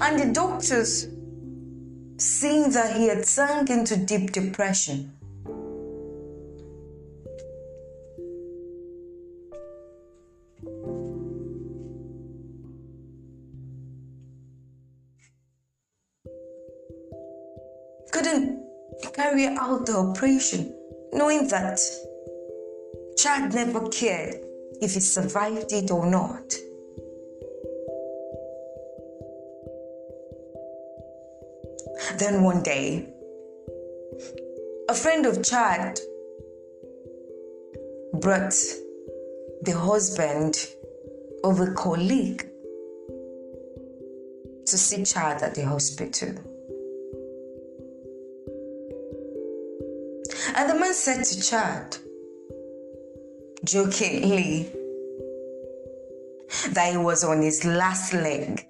And 0.00 0.18
the 0.18 0.32
doctors, 0.32 1.06
seeing 2.18 2.70
that 2.70 2.96
he 2.96 3.08
had 3.08 3.24
sunk 3.24 3.70
into 3.70 3.96
deep 3.96 4.32
depression, 4.32 5.12
couldn't 18.12 18.64
carry 19.14 19.46
out 19.46 19.86
the 19.86 19.96
operation, 19.96 20.74
knowing 21.12 21.48
that 21.48 21.80
Chad 23.16 23.54
never 23.54 23.88
cared 23.88 24.36
if 24.80 24.94
he 24.94 25.00
survived 25.00 25.72
it 25.72 25.90
or 25.90 26.06
not. 26.06 26.60
Then 32.20 32.42
one 32.42 32.62
day, 32.62 33.09
a 34.90 34.94
friend 34.94 35.24
of 35.24 35.42
Chad 35.42 35.98
brought 38.12 38.52
the 39.62 39.72
husband 39.72 40.68
of 41.42 41.61
a 41.61 41.72
colleague 41.72 42.46
to 44.66 44.76
see 44.76 45.02
Chad 45.02 45.42
at 45.42 45.54
the 45.54 45.64
hospital. 45.64 46.28
And 50.56 50.68
the 50.68 50.78
man 50.78 50.92
said 50.92 51.24
to 51.24 51.40
Chad, 51.40 51.96
jokingly, 53.64 54.70
that 56.72 56.90
he 56.90 56.98
was 56.98 57.24
on 57.24 57.40
his 57.40 57.64
last 57.64 58.12
leg 58.12 58.66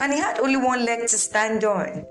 and 0.00 0.12
he 0.12 0.18
had 0.18 0.40
only 0.40 0.56
one 0.56 0.86
leg 0.86 1.00
to 1.00 1.18
stand 1.18 1.62
on. 1.64 2.06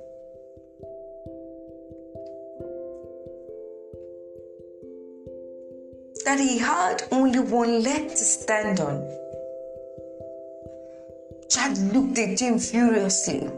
That 6.32 6.40
he 6.40 6.60
had 6.60 7.04
only 7.12 7.40
one 7.40 7.84
leg 7.84 8.08
to 8.08 8.16
stand 8.16 8.80
on. 8.80 9.06
Chad 11.50 11.78
looked 11.94 12.18
at 12.20 12.40
him 12.40 12.58
furiously. 12.58 13.50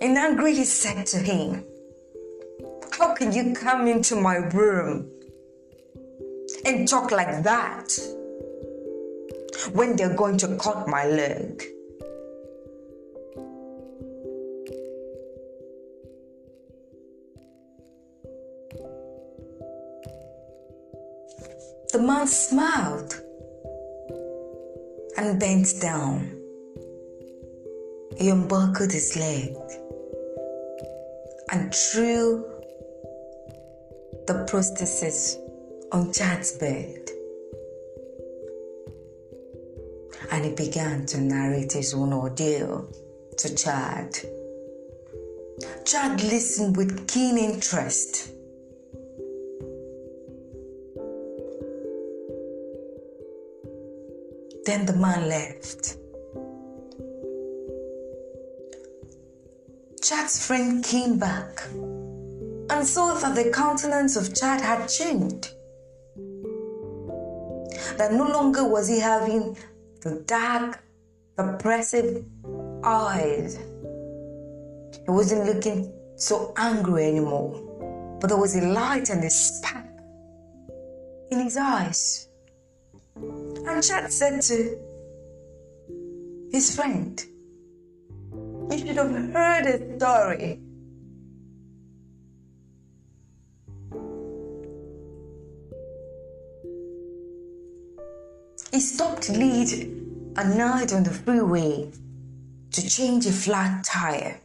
In 0.00 0.16
anger, 0.16 0.48
he 0.48 0.64
said 0.64 1.06
to 1.06 1.18
him, 1.18 1.64
How 2.98 3.14
can 3.14 3.32
you 3.32 3.54
come 3.54 3.86
into 3.86 4.16
my 4.16 4.38
room 4.38 5.08
and 6.66 6.88
talk 6.88 7.12
like 7.12 7.44
that 7.44 7.92
when 9.74 9.94
they're 9.94 10.16
going 10.16 10.38
to 10.38 10.56
cut 10.56 10.88
my 10.88 11.06
leg? 11.06 11.62
The 21.92 22.00
man 22.00 22.26
smiled 22.26 23.20
and 25.18 25.38
bent 25.38 25.78
down. 25.78 26.40
He 28.16 28.30
unbuckled 28.30 28.90
his 28.90 29.14
leg 29.14 29.54
and 31.50 31.74
threw 31.74 32.46
the 34.26 34.46
prosthesis 34.48 35.36
on 35.92 36.14
Chad's 36.14 36.52
bed. 36.52 37.10
And 40.30 40.46
he 40.46 40.54
began 40.54 41.04
to 41.06 41.20
narrate 41.20 41.72
his 41.72 41.92
own 41.92 42.14
ordeal 42.14 42.88
to 43.36 43.54
Chad. 43.54 44.18
Chad 45.84 46.22
listened 46.22 46.74
with 46.74 47.06
keen 47.06 47.36
interest. 47.36 48.32
Then 54.64 54.86
the 54.86 54.92
man 54.92 55.28
left. 55.28 55.96
Chad's 60.00 60.46
friend 60.46 60.84
came 60.84 61.18
back 61.18 61.64
and 62.70 62.86
saw 62.86 63.14
that 63.14 63.34
the 63.34 63.50
countenance 63.50 64.14
of 64.14 64.34
Chad 64.34 64.60
had 64.60 64.86
changed. 64.86 65.48
That 67.98 68.12
no 68.12 68.28
longer 68.28 68.66
was 68.66 68.86
he 68.86 69.00
having 69.00 69.56
the 70.00 70.22
dark, 70.26 70.80
oppressive 71.38 72.24
eyes. 72.84 73.56
He 75.04 75.10
wasn't 75.10 75.46
looking 75.46 75.92
so 76.14 76.54
angry 76.56 77.06
anymore, 77.06 78.18
but 78.20 78.28
there 78.28 78.38
was 78.38 78.54
a 78.54 78.64
light 78.66 79.10
and 79.10 79.24
a 79.24 79.30
spark 79.30 79.86
in 81.30 81.40
his 81.40 81.56
eyes. 81.56 82.28
And 83.66 83.82
Chad 83.82 84.12
said 84.12 84.42
to 84.42 84.78
his 86.50 86.74
friend, 86.74 87.24
you 88.70 88.78
should 88.78 88.96
have 88.96 89.32
heard 89.32 89.66
his 89.66 89.96
story. 89.96 90.60
He 98.72 98.80
stopped 98.80 99.28
late 99.28 99.88
at 100.36 100.46
night 100.56 100.92
on 100.92 101.02
the 101.04 101.10
freeway 101.10 101.90
to 102.72 102.88
change 102.88 103.26
a 103.26 103.32
flat 103.32 103.84
tire. 103.84 104.40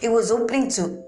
He 0.00 0.08
was 0.08 0.30
opening 0.30 0.68
to 0.70 1.02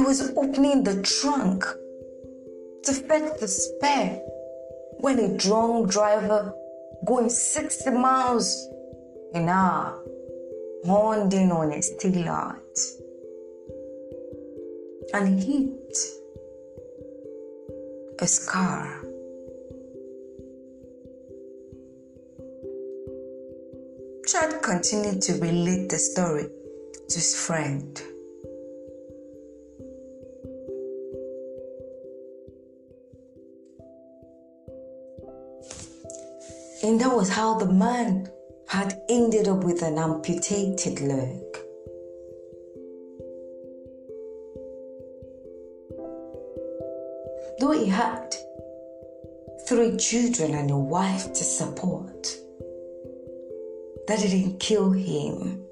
He 0.00 0.06
was 0.06 0.34
opening 0.34 0.82
the 0.82 1.02
trunk 1.02 1.62
to 2.84 2.92
fetch 2.94 3.38
the 3.38 3.46
spare 3.46 4.22
when 5.00 5.18
a 5.18 5.36
drunk 5.36 5.90
driver 5.90 6.54
going 7.04 7.28
60 7.28 7.90
miles 7.90 8.66
an 9.34 9.50
hour 9.50 10.02
horned 10.86 11.34
in 11.34 11.52
on 11.52 11.72
his 11.72 11.92
taillight 12.00 12.80
and 15.12 15.38
hit 15.38 15.98
a 18.20 18.28
car. 18.50 19.02
Chad 24.26 24.62
continued 24.62 25.20
to 25.20 25.34
relate 25.34 25.90
the 25.90 25.98
story 25.98 26.48
to 27.10 27.14
his 27.14 27.36
friend. 27.36 28.02
And 36.82 36.98
that 37.00 37.14
was 37.14 37.28
how 37.28 37.58
the 37.58 37.66
man 37.66 38.30
had 38.66 39.02
ended 39.08 39.48
up 39.48 39.64
with 39.64 39.82
an 39.82 39.98
amputated 39.98 41.00
leg. 41.00 41.42
Though 47.58 47.72
he 47.72 47.86
had 47.86 48.34
three 49.68 49.98
children 49.98 50.54
and 50.54 50.70
a 50.70 50.78
wife 50.78 51.32
to 51.34 51.44
support, 51.44 52.28
that 54.08 54.18
didn't 54.20 54.58
kill 54.58 54.90
him. 54.92 55.62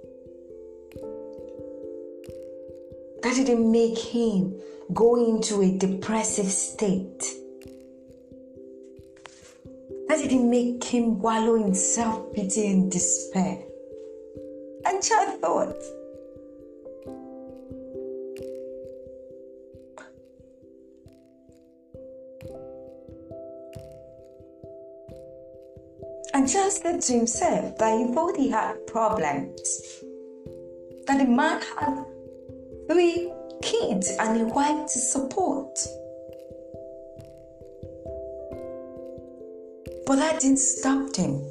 That 3.22 3.34
didn't 3.34 3.72
make 3.72 3.98
him 3.98 4.60
go 4.92 5.16
into 5.16 5.62
a 5.62 5.78
depressive 5.78 6.50
state. 6.50 7.37
That 10.08 10.18
didn't 10.18 10.48
make 10.48 10.82
him 10.84 11.18
wallow 11.20 11.56
in 11.56 11.74
self 11.74 12.32
pity 12.32 12.66
and 12.68 12.90
despair. 12.90 13.58
And 14.86 15.02
Chad 15.02 15.38
thought, 15.40 15.76
and 26.32 26.48
Chad 26.48 26.72
said 26.72 27.02
to 27.02 27.12
himself 27.12 27.76
that 27.76 27.98
he 27.98 28.14
thought 28.14 28.36
he 28.36 28.48
had 28.48 28.86
problems. 28.86 29.60
That 31.06 31.18
the 31.18 31.26
man 31.26 31.60
had 31.76 32.04
three 32.90 33.30
kids 33.60 34.10
and 34.18 34.40
a 34.40 34.44
wife 34.46 34.90
to 34.92 34.98
support. 34.98 35.78
But 40.08 40.16
that 40.16 40.40
didn't 40.40 40.56
stop 40.56 41.14
him. 41.14 41.42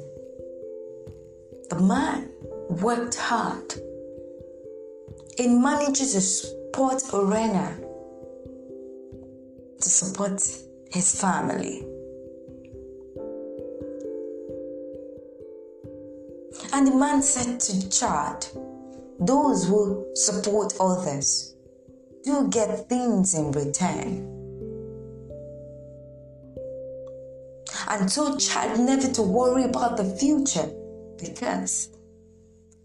The 1.70 1.78
man 1.78 2.28
worked 2.82 3.14
hard 3.14 3.72
and 5.38 5.62
managed 5.62 6.10
to 6.10 6.20
Port 6.72 7.00
Arena 7.14 7.78
to 9.80 9.88
support 9.88 10.42
his 10.90 11.20
family. 11.20 11.86
And 16.72 16.84
the 16.88 16.96
man 16.96 17.22
said 17.22 17.60
to 17.60 17.88
Chad, 17.90 18.44
Those 19.20 19.68
who 19.68 20.04
support 20.16 20.74
others 20.80 21.54
do 22.24 22.48
get 22.48 22.88
things 22.88 23.36
in 23.36 23.52
return. 23.52 24.37
And 27.90 28.10
told 28.10 28.38
Chad 28.38 28.78
never 28.78 29.08
to 29.08 29.22
worry 29.22 29.64
about 29.64 29.96
the 29.96 30.04
future 30.04 30.70
because 31.18 31.88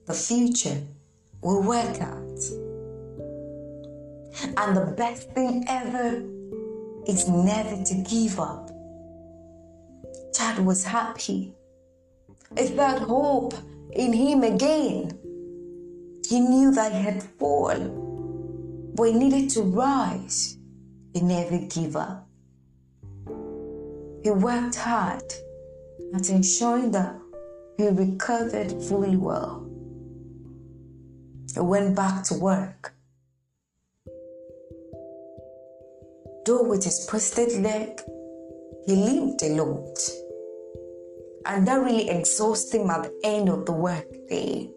the 0.06 0.14
future 0.14 0.82
will 1.42 1.62
work 1.62 2.02
out. 2.02 2.40
And 4.58 4.78
the 4.78 4.94
best 4.98 5.30
thing 5.32 5.66
ever 5.68 6.24
is 7.06 7.28
never 7.28 7.84
to 7.84 7.96
give 8.10 8.40
up. 8.40 8.72
Chad 10.34 10.66
was 10.66 10.86
happy. 10.86 11.54
He 12.58 12.68
felt 12.68 13.04
hope 13.04 13.54
in 13.92 14.14
him 14.14 14.44
again. 14.44 15.20
He 16.28 16.40
knew 16.40 16.72
that 16.72 16.94
he 16.94 17.02
had 17.02 17.22
fallen, 17.22 18.94
but 18.96 19.04
he 19.04 19.14
needed 19.14 19.50
to 19.52 19.64
rise 19.64 20.58
and 21.14 21.28
never 21.28 21.58
give 21.60 21.98
up. 21.98 22.28
He 24.24 24.32
worked 24.32 24.76
hard 24.76 25.34
at 26.16 26.30
ensuring 26.30 26.92
that 26.92 27.16
he 27.78 27.90
recovered 27.90 28.72
fully 28.84 29.18
well. 29.18 29.70
He 31.54 31.60
went 31.60 31.94
back 31.94 32.24
to 32.26 32.36
work. 32.36 32.94
Though 36.46 36.64
with 36.64 36.86
his 36.86 37.06
twisted 37.06 37.62
leg, 37.62 38.00
he 38.86 38.96
limped 38.96 39.44
a 39.44 39.50
lot. 39.50 40.00
And 41.46 41.68
that 41.68 41.82
really 41.82 42.10
exhausted 42.10 42.82
him 42.82 42.90
at 42.90 43.04
the 43.04 43.20
end 43.26 43.50
of 43.50 43.66
the 43.66 43.74
workday. 43.74 44.70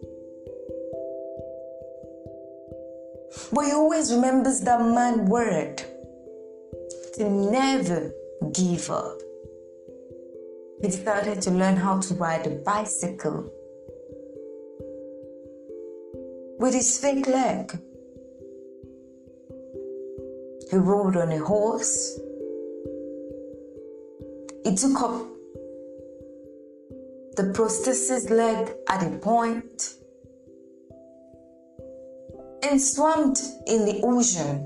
But 3.53 3.65
he 3.65 3.71
always 3.71 4.13
remembers 4.13 4.59
that 4.61 4.81
man 4.81 5.25
word 5.25 5.81
to 7.15 7.29
never 7.29 8.11
give 8.53 8.91
up. 8.91 9.21
He 10.81 10.91
started 10.91 11.41
to 11.41 11.51
learn 11.51 11.75
how 11.75 11.99
to 11.99 12.13
ride 12.13 12.45
a 12.45 12.51
bicycle 12.51 13.51
with 16.59 16.73
his 16.73 16.97
fake 16.99 17.27
leg. 17.27 17.79
He 20.69 20.75
rode 20.77 21.15
on 21.15 21.31
a 21.31 21.39
horse. 21.39 22.19
He 24.63 24.75
took 24.75 25.01
up 25.01 25.25
the 27.37 27.51
prosthesis 27.53 28.29
leg 28.29 28.75
at 28.89 29.03
a 29.03 29.17
point 29.17 29.95
and 32.63 32.81
swam 32.81 33.33
in 33.65 33.85
the 33.85 34.01
ocean 34.03 34.59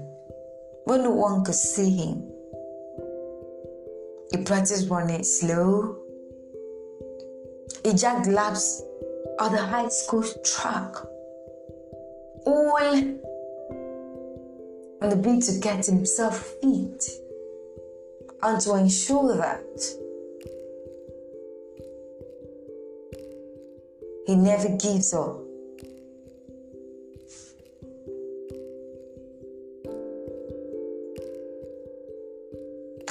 when 0.85 1.03
no 1.03 1.11
one 1.11 1.45
could 1.45 1.55
see 1.55 1.89
him. 1.89 2.27
He 4.31 4.43
practiced 4.43 4.89
running 4.89 5.23
slow. 5.23 6.00
He 7.83 7.93
jacked 7.93 8.27
laps 8.27 8.83
at 9.39 9.51
the 9.51 9.57
high 9.57 9.89
school 9.89 10.23
track 10.43 10.95
all 12.45 12.77
on 15.01 15.09
the 15.09 15.15
beat 15.15 15.43
to 15.43 15.59
get 15.59 15.85
himself 15.85 16.37
fit 16.61 17.09
and 18.43 18.61
to 18.61 18.75
ensure 18.75 19.35
that 19.37 19.61
he 24.27 24.35
never 24.35 24.69
gives 24.77 25.13
up. 25.13 25.39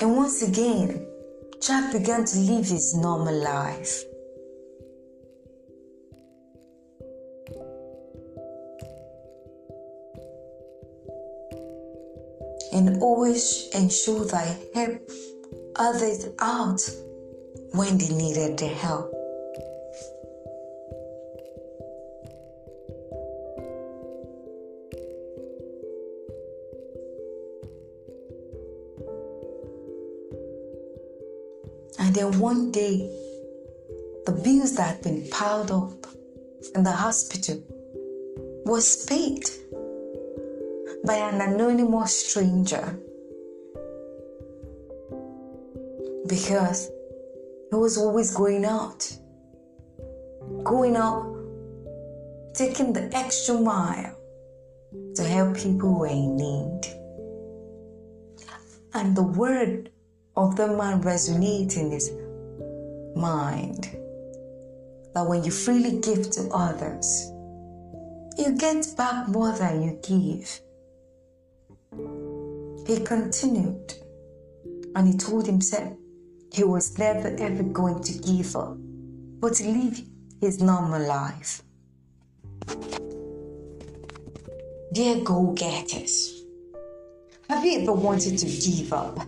And 0.01 0.17
once 0.17 0.43
again, 0.43 1.07
Jack 1.61 1.93
began 1.93 2.25
to 2.25 2.39
live 2.39 2.67
his 2.67 2.95
normal 2.95 3.35
life. 3.35 4.05
And 12.87 13.03
always 13.03 13.69
ensure 13.75 14.25
that 14.25 14.35
I 14.35 14.57
help 14.75 15.11
others 15.77 16.29
out 16.39 16.81
when 17.73 17.99
they 17.99 18.09
needed 18.09 18.59
the 18.59 18.69
help. 18.69 19.13
And 31.99 32.15
then 32.15 32.39
one 32.39 32.71
day, 32.71 32.97
the 34.25 34.33
bills 34.33 34.75
that 34.77 34.95
had 34.95 35.03
been 35.03 35.29
piled 35.31 35.71
up 35.71 36.07
in 36.75 36.83
the 36.83 36.93
hospital 36.93 37.63
was 38.65 39.05
paid 39.05 39.45
by 41.05 41.15
an 41.15 41.41
anonymous 41.41 42.29
stranger 42.29 42.99
because 46.27 46.91
he 47.71 47.77
was 47.77 47.99
always 47.99 48.35
going 48.35 48.65
out, 48.65 49.11
going 50.63 50.97
out, 50.97 51.37
taking 52.55 52.93
the 52.93 53.11
extra 53.15 53.55
mile 53.55 54.17
to 55.15 55.25
help 55.25 55.57
people 55.57 55.95
who 55.95 56.05
are 56.05 56.09
in 56.09 56.37
need. 56.37 56.81
And 58.95 59.17
the 59.17 59.23
word 59.23 59.91
of 60.37 60.57
the 60.57 60.69
man 60.69 61.03
resonates 61.03 61.77
in 61.77 61.91
his 61.91 62.11
mind 63.17 63.85
that 65.15 65.27
when 65.27 65.45
you 65.45 65.51
freely 65.51 66.01
give 66.01 66.31
to 66.31 66.49
others, 66.53 67.31
you 68.37 68.57
get 68.57 68.87
back 68.97 69.29
more 69.29 69.53
than 69.53 69.83
you 69.83 69.99
give. 70.03 70.61
He 72.91 72.99
continued 72.99 73.95
and 74.97 75.07
he 75.07 75.17
told 75.17 75.47
himself 75.47 75.93
he 76.53 76.65
was 76.65 76.99
never 76.99 77.29
ever 77.39 77.63
going 77.63 78.03
to 78.03 78.19
give 78.19 78.57
up, 78.57 78.77
but 79.39 79.61
live 79.61 80.03
his 80.41 80.61
normal 80.61 81.01
life. 81.07 81.63
Dear 84.93 85.21
go 85.23 85.53
getters, 85.53 86.43
have 87.49 87.65
you 87.65 87.83
ever 87.83 87.93
wanted 87.93 88.37
to 88.39 88.47
give 88.47 88.93
up? 88.93 89.19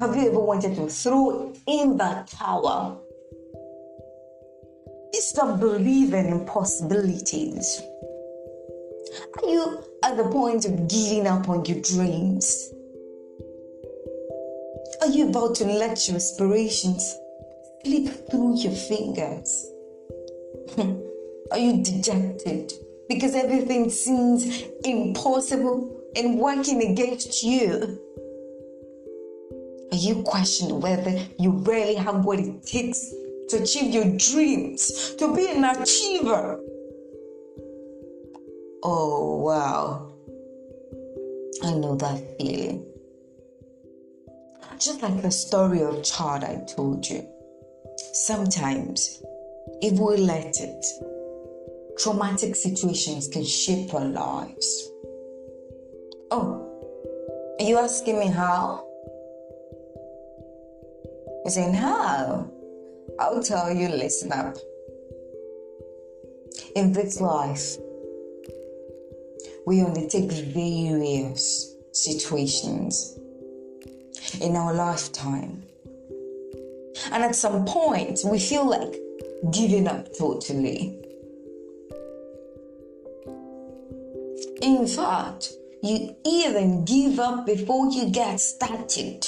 Have 0.00 0.16
you 0.16 0.30
ever 0.30 0.40
wanted 0.40 0.74
to 0.74 0.88
throw 0.88 1.54
in 1.68 1.96
the 1.96 2.26
towel? 2.26 3.04
Stop 5.12 5.60
believing 5.60 6.26
in 6.26 6.44
possibilities. 6.44 7.80
Are 9.36 9.48
you 9.48 9.89
at 10.02 10.16
the 10.16 10.24
point 10.24 10.64
of 10.64 10.88
giving 10.88 11.26
up 11.26 11.48
on 11.48 11.64
your 11.64 11.80
dreams? 11.80 12.72
Are 15.00 15.08
you 15.08 15.28
about 15.28 15.54
to 15.56 15.64
let 15.64 16.06
your 16.08 16.16
aspirations 16.16 17.16
slip 17.84 18.30
through 18.30 18.58
your 18.58 18.72
fingers? 18.72 19.66
Are 21.50 21.58
you 21.58 21.82
dejected 21.82 22.72
because 23.08 23.34
everything 23.34 23.90
seems 23.90 24.62
impossible 24.84 26.02
and 26.16 26.38
working 26.38 26.92
against 26.92 27.42
you? 27.42 27.98
Are 29.92 29.96
you 29.96 30.22
questioning 30.22 30.80
whether 30.80 31.26
you 31.38 31.50
really 31.50 31.96
have 31.96 32.24
what 32.24 32.38
it 32.38 32.62
takes 32.64 33.10
to 33.48 33.62
achieve 33.62 33.92
your 33.92 34.16
dreams, 34.16 35.14
to 35.16 35.34
be 35.34 35.48
an 35.50 35.64
achiever? 35.64 36.60
Oh, 38.82 39.36
wow. 39.36 40.12
I 41.62 41.74
know 41.74 41.96
that 41.96 42.38
feeling. 42.38 42.86
Just 44.78 45.02
like 45.02 45.20
the 45.20 45.30
story 45.30 45.82
of 45.82 46.02
child 46.02 46.44
I 46.44 46.64
told 46.74 47.06
you. 47.06 47.26
Sometimes, 48.14 49.22
if 49.82 49.98
we 49.98 50.16
let 50.16 50.56
it, 50.58 50.86
traumatic 51.98 52.56
situations 52.56 53.28
can 53.28 53.44
shape 53.44 53.92
our 53.92 54.06
lives. 54.06 54.90
Oh, 56.30 57.56
are 57.60 57.64
you 57.64 57.76
asking 57.76 58.18
me 58.18 58.28
how? 58.28 58.86
You're 61.44 61.52
saying 61.52 61.74
how? 61.74 62.50
I'll 63.18 63.42
tell 63.42 63.70
you, 63.70 63.88
listen 63.88 64.32
up. 64.32 64.56
In 66.74 66.94
this 66.94 67.20
life, 67.20 67.76
we 69.70 69.80
undertake 69.82 70.32
various 70.32 71.76
situations 71.92 73.16
in 74.40 74.56
our 74.56 74.74
lifetime. 74.74 75.62
And 77.12 77.22
at 77.22 77.36
some 77.36 77.64
point, 77.66 78.18
we 78.24 78.40
feel 78.40 78.68
like 78.68 78.96
giving 79.52 79.86
up 79.86 80.08
totally. 80.18 80.98
In 84.60 84.88
fact, 84.88 85.52
you 85.84 86.16
even 86.26 86.84
give 86.84 87.20
up 87.20 87.46
before 87.46 87.92
you 87.92 88.10
get 88.10 88.40
started. 88.40 89.24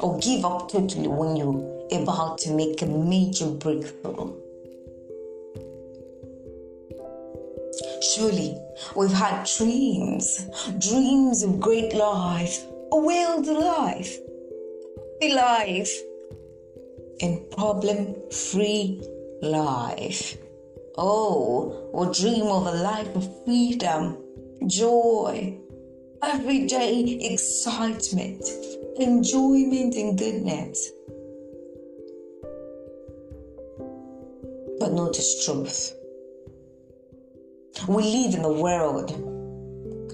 Or 0.00 0.18
give 0.18 0.44
up 0.44 0.70
totally 0.70 1.08
when 1.08 1.36
you're 1.36 1.88
about 2.02 2.36
to 2.40 2.52
make 2.52 2.82
a 2.82 2.86
major 2.86 3.46
breakthrough. 3.46 4.43
Surely, 8.14 8.56
we've 8.94 9.10
had 9.10 9.44
dreams, 9.58 10.46
dreams 10.78 11.42
of 11.42 11.58
great 11.58 11.92
life, 11.94 12.64
a 12.92 12.96
wild 12.96 13.46
life, 13.46 14.16
a 15.20 15.34
life, 15.34 15.92
and 17.20 17.50
problem 17.50 18.14
free 18.30 19.02
life. 19.42 20.36
Oh, 20.96 21.90
or 21.92 22.12
dream 22.12 22.46
of 22.46 22.66
a 22.66 22.82
life 22.82 23.16
of 23.16 23.44
freedom, 23.44 24.18
joy, 24.68 25.58
everyday 26.22 27.18
excitement, 27.32 28.44
enjoyment, 29.00 29.96
and 29.96 30.16
goodness. 30.16 30.92
But 34.78 34.92
notice 34.92 35.44
truth. 35.44 36.03
We 37.88 38.02
live 38.02 38.34
in 38.34 38.44
a 38.44 38.52
world 38.52 39.10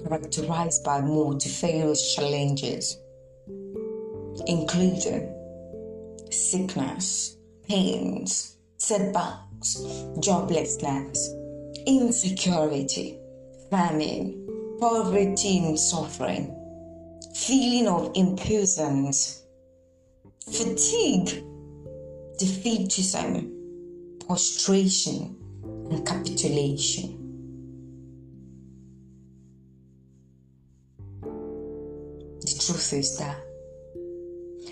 characterized 0.03 0.83
by 0.83 0.99
multifarious 0.99 2.15
challenges, 2.15 2.97
including 4.45 5.33
sickness, 6.29 7.37
pains, 7.69 8.57
setbacks, 8.77 9.77
joblessness, 10.17 11.27
insecurity, 11.85 13.17
famine, 13.69 14.77
poverty 14.81 15.59
and 15.59 15.79
suffering, 15.79 16.53
feeling 17.33 17.87
of 17.87 18.11
impotence, 18.15 19.43
fatigue, 20.51 21.41
defeatism, 22.37 23.49
prostration, 24.27 25.37
and 25.89 26.05
capitulation. 26.05 27.20
Truth 32.65 32.93
is 32.93 33.17
that 33.17 33.37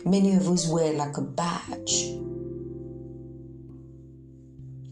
many 0.05 0.35
of 0.35 0.47
us 0.47 0.67
wear 0.67 0.93
like 0.93 1.17
a 1.17 1.21
badge 1.21 2.05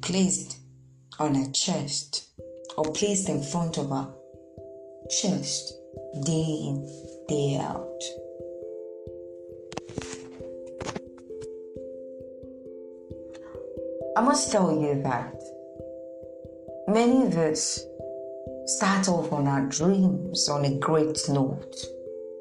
placed 0.02 0.58
on 1.20 1.36
our 1.36 1.52
chest 1.52 2.30
or 2.78 2.92
placed 2.94 3.30
in 3.30 3.44
front 3.44 3.78
of 3.78 3.92
our 3.92 4.14
chest 5.10 5.74
day 6.24 6.58
in, 6.68 7.26
day 7.28 7.60
out. 7.62 8.02
I 14.18 14.22
must 14.22 14.52
tell 14.52 14.72
you 14.72 15.02
that 15.04 15.36
many 16.88 17.28
of 17.28 17.38
us 17.38 17.80
start 18.66 19.08
off 19.08 19.32
on 19.32 19.48
our 19.48 19.68
dreams 19.68 20.50
on 20.50 20.66
a 20.66 20.80
great 20.80 21.20
note, 21.30 21.76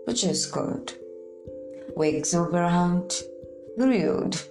which 0.07 0.25
is 0.25 0.47
good. 0.47 0.93
Exuberant, 1.99 3.23
thrilled, 3.77 4.43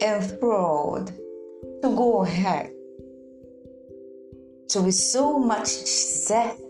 enthralled 0.00 1.08
to 1.82 1.88
go 1.96 2.22
ahead. 2.22 2.72
So 4.68 4.82
with 4.82 4.94
so 4.94 5.38
much 5.38 5.68
zest 5.68 6.60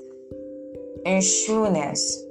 and 1.04 1.22
sureness 1.22 2.22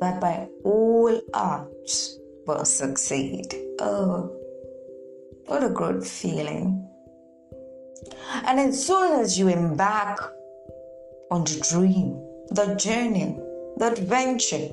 that 0.00 0.20
by 0.20 0.48
all 0.64 1.20
odds 1.34 2.18
will 2.46 2.64
succeed. 2.64 3.54
Oh, 3.80 4.34
what 5.46 5.64
a 5.64 5.68
good 5.68 6.06
feeling. 6.06 6.88
And 8.46 8.60
as 8.60 8.86
soon 8.86 9.20
as 9.20 9.38
you 9.38 9.48
embark 9.48 10.34
on 11.30 11.44
the 11.44 11.60
dream, 11.70 12.20
the 12.50 12.74
journey, 12.74 13.38
the 13.76 13.92
adventure, 13.92 14.68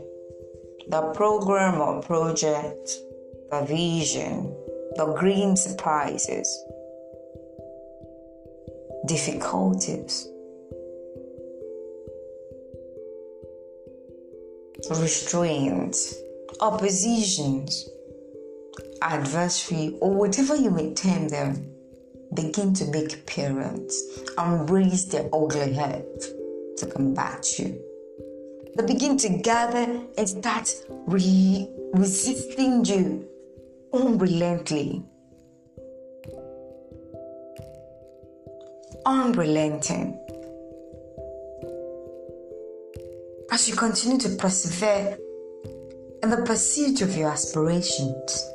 the 0.89 1.13
program 1.13 1.79
or 1.79 2.01
project, 2.01 2.89
the 3.51 3.63
vision, 3.67 4.55
the 4.95 5.13
green 5.19 5.55
surprises, 5.55 6.47
difficulties, 9.05 10.27
restraints, 14.89 16.15
oppositions, 16.59 17.87
adversary, 19.03 19.95
or 20.01 20.15
whatever 20.15 20.55
you 20.55 20.71
may 20.71 20.91
term 20.95 21.27
them, 21.29 21.71
begin 22.33 22.73
to 22.73 22.85
make 22.85 23.13
appearance 23.13 23.95
and 24.39 24.67
raise 24.69 25.07
their 25.07 25.29
ugly 25.31 25.73
head 25.73 26.05
to 26.77 26.87
combat 26.87 27.59
you. 27.59 27.88
They 28.75 28.85
begin 28.85 29.17
to 29.17 29.29
gather 29.29 30.01
and 30.17 30.29
start 30.29 30.73
re- 31.07 31.69
resisting 31.93 32.85
you 32.85 33.27
unrelentingly. 33.93 35.03
Unrelenting. 39.05 40.19
As 43.51 43.67
you 43.67 43.75
continue 43.75 44.19
to 44.19 44.29
persevere 44.35 45.17
in 46.21 46.29
the 46.29 46.43
pursuit 46.45 47.01
of 47.01 47.15
your 47.17 47.29
aspirations, 47.29 48.49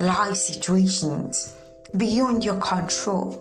life 0.00 0.36
situations 0.36 1.54
beyond 1.96 2.44
your 2.44 2.60
control 2.60 3.40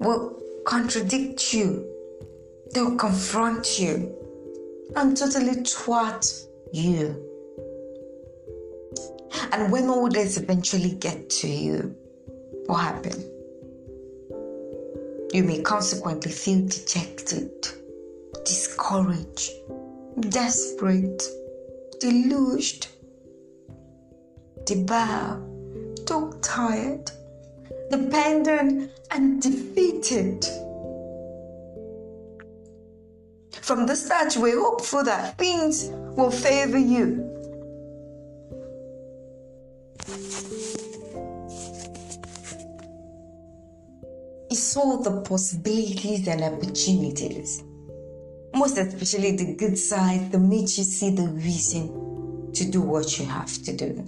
will 0.00 0.42
contradict 0.64 1.54
you, 1.54 1.86
they'll 2.74 2.96
confront 2.96 3.78
you, 3.78 4.14
and 4.96 5.16
totally 5.16 5.54
thwart 5.64 6.26
you. 6.72 7.26
And 9.52 9.70
when 9.72 9.88
all 9.88 10.08
this 10.08 10.36
eventually 10.36 10.92
get 10.92 11.28
to 11.30 11.48
you, 11.48 11.94
what 12.66 12.78
happens? 12.78 13.24
You 15.32 15.44
may 15.44 15.60
consequently 15.62 16.32
feel 16.32 16.66
dejected, 16.66 17.68
discouraged, 18.44 19.52
desperate, 20.20 21.22
deluged, 22.00 22.88
debarred, 24.64 25.42
dog 26.04 26.40
tired, 26.42 27.10
dependent, 27.90 28.90
and 29.10 29.40
defeated. 29.40 30.44
From 33.62 33.86
the 33.86 33.94
start, 33.94 34.36
we 34.36 34.52
hope 34.52 34.84
for 34.84 35.04
that 35.04 35.36
things 35.38 35.88
will 36.16 36.30
favor 36.30 36.78
you. 36.78 37.26
You 44.50 44.56
saw 44.56 44.96
the 44.96 45.20
possibilities 45.20 46.26
and 46.26 46.42
opportunities, 46.42 47.62
most 48.54 48.78
especially 48.78 49.36
the 49.36 49.54
good 49.54 49.78
side 49.78 50.32
that 50.32 50.38
made 50.38 50.62
you 50.62 50.84
see 50.84 51.10
the 51.10 51.28
reason 51.28 52.52
to 52.54 52.64
do 52.68 52.80
what 52.80 53.18
you 53.18 53.26
have 53.26 53.52
to 53.62 53.76
do. 53.76 54.04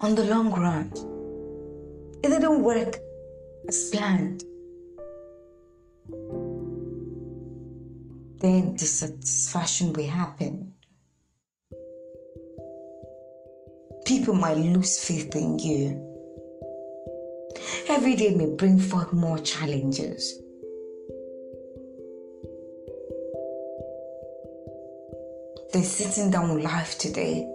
On 0.00 0.14
the 0.14 0.24
long 0.24 0.52
run, 0.52 0.92
it 2.22 2.28
didn't 2.28 2.62
work 2.62 2.98
as 3.68 3.90
planned. 3.90 4.44
Then 8.40 8.74
dissatisfaction 8.76 9.92
will 9.94 10.06
happen. 10.06 10.74
People 14.04 14.34
might 14.34 14.58
lose 14.58 14.98
faith 14.98 15.34
in 15.34 15.58
you. 15.58 16.02
Every 17.88 18.14
day 18.14 18.34
may 18.34 18.46
bring 18.46 18.78
forth 18.78 19.12
more 19.12 19.38
challenges. 19.38 20.38
Then 25.72 25.82
sitting 25.82 26.30
down 26.30 26.54
with 26.54 26.64
life 26.64 26.98
today, 26.98 27.48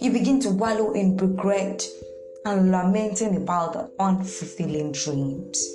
you 0.00 0.12
begin 0.12 0.38
to 0.40 0.50
wallow 0.50 0.92
in 0.92 1.16
regret 1.16 1.84
and 2.44 2.70
lamenting 2.70 3.36
about 3.36 3.72
the 3.72 3.90
unfulfilling 3.98 4.92
dreams, 4.92 5.66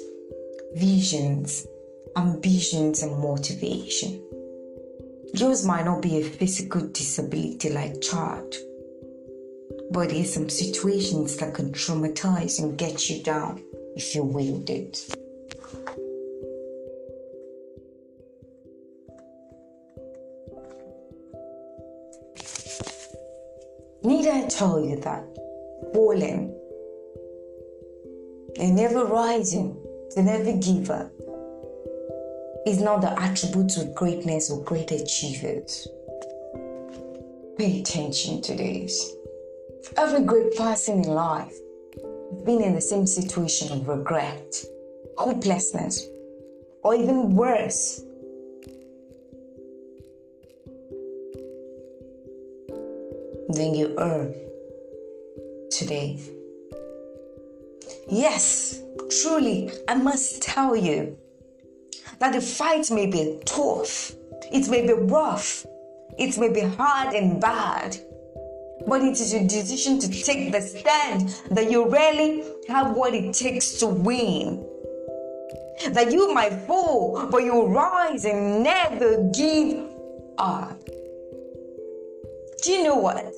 visions, 0.76 1.68
ambitions, 2.16 3.02
and 3.02 3.18
motivation. 3.20 4.22
Yours 5.34 5.66
might 5.66 5.86
not 5.86 6.02
be 6.02 6.18
a 6.18 6.24
physical 6.24 6.82
disability 6.88 7.70
like 7.70 8.02
child, 8.02 8.54
but 9.92 10.10
there's 10.10 10.34
some 10.34 10.50
situations 10.50 11.38
that 11.38 11.54
can 11.54 11.72
traumatize 11.72 12.60
and 12.60 12.78
get 12.78 13.10
you 13.10 13.24
down 13.24 13.64
if 13.96 14.14
you 14.14 14.24
wield 14.24 14.70
it. 14.70 15.16
Need 24.04 24.28
I 24.28 24.48
tell 24.48 24.80
you 24.80 24.98
that 25.00 25.24
falling 25.94 26.54
and 28.60 28.76
never 28.76 29.06
rising 29.06 29.78
to 30.12 30.22
never 30.22 30.54
give 30.58 30.90
up 30.90 31.12
is 32.66 32.82
not 32.82 33.02
the 33.02 33.20
attribute 33.22 33.78
of 33.78 33.94
greatness 33.94 34.50
or 34.50 34.64
great 34.64 34.92
achievers. 34.92 35.88
Pay 37.58 37.82
attention 37.82 38.42
to 38.42 38.56
this. 38.56 39.14
Every 39.98 40.22
great 40.22 40.56
person 40.56 41.04
in 41.04 41.10
life 41.10 41.54
has 42.32 42.42
been 42.46 42.62
in 42.62 42.74
the 42.74 42.82
same 42.82 43.06
situation 43.06 43.72
of 43.72 43.88
regret, 43.88 44.56
hopelessness, 45.18 46.08
or 46.84 46.96
even 46.96 47.36
worse, 47.36 48.02
than 53.50 53.76
you 53.76 53.94
earn 54.00 54.34
today. 55.70 56.20
Yes, 58.10 58.82
truly, 59.22 59.72
I 59.88 59.96
must 59.96 60.42
tell 60.42 60.76
you 60.76 61.18
that 62.24 62.32
the 62.32 62.40
fight 62.40 62.90
may 62.90 63.06
be 63.06 63.38
tough, 63.44 64.14
it 64.50 64.70
may 64.70 64.88
be 64.88 64.94
rough, 64.94 65.66
it 66.18 66.38
may 66.38 66.48
be 66.48 66.62
hard 66.62 67.14
and 67.14 67.42
bad, 67.42 67.98
but 68.88 69.02
it 69.02 69.20
is 69.20 69.34
your 69.34 69.44
decision 69.44 70.00
to 70.00 70.08
take 70.08 70.54
the 70.54 70.62
stand 70.62 71.28
that 71.52 71.70
you 71.70 71.86
really 71.90 72.46
have 72.70 72.96
what 72.96 73.14
it 73.14 73.34
takes 73.34 73.74
to 73.74 73.88
win. 73.88 74.66
That 75.90 76.14
you 76.14 76.34
might 76.34 76.54
fall, 76.66 77.28
but 77.30 77.44
you 77.44 77.66
rise 77.66 78.24
and 78.24 78.64
never 78.64 79.30
give 79.36 79.86
up. 80.38 80.80
Do 82.64 82.72
you 82.72 82.84
know 82.84 82.96
what? 82.96 83.36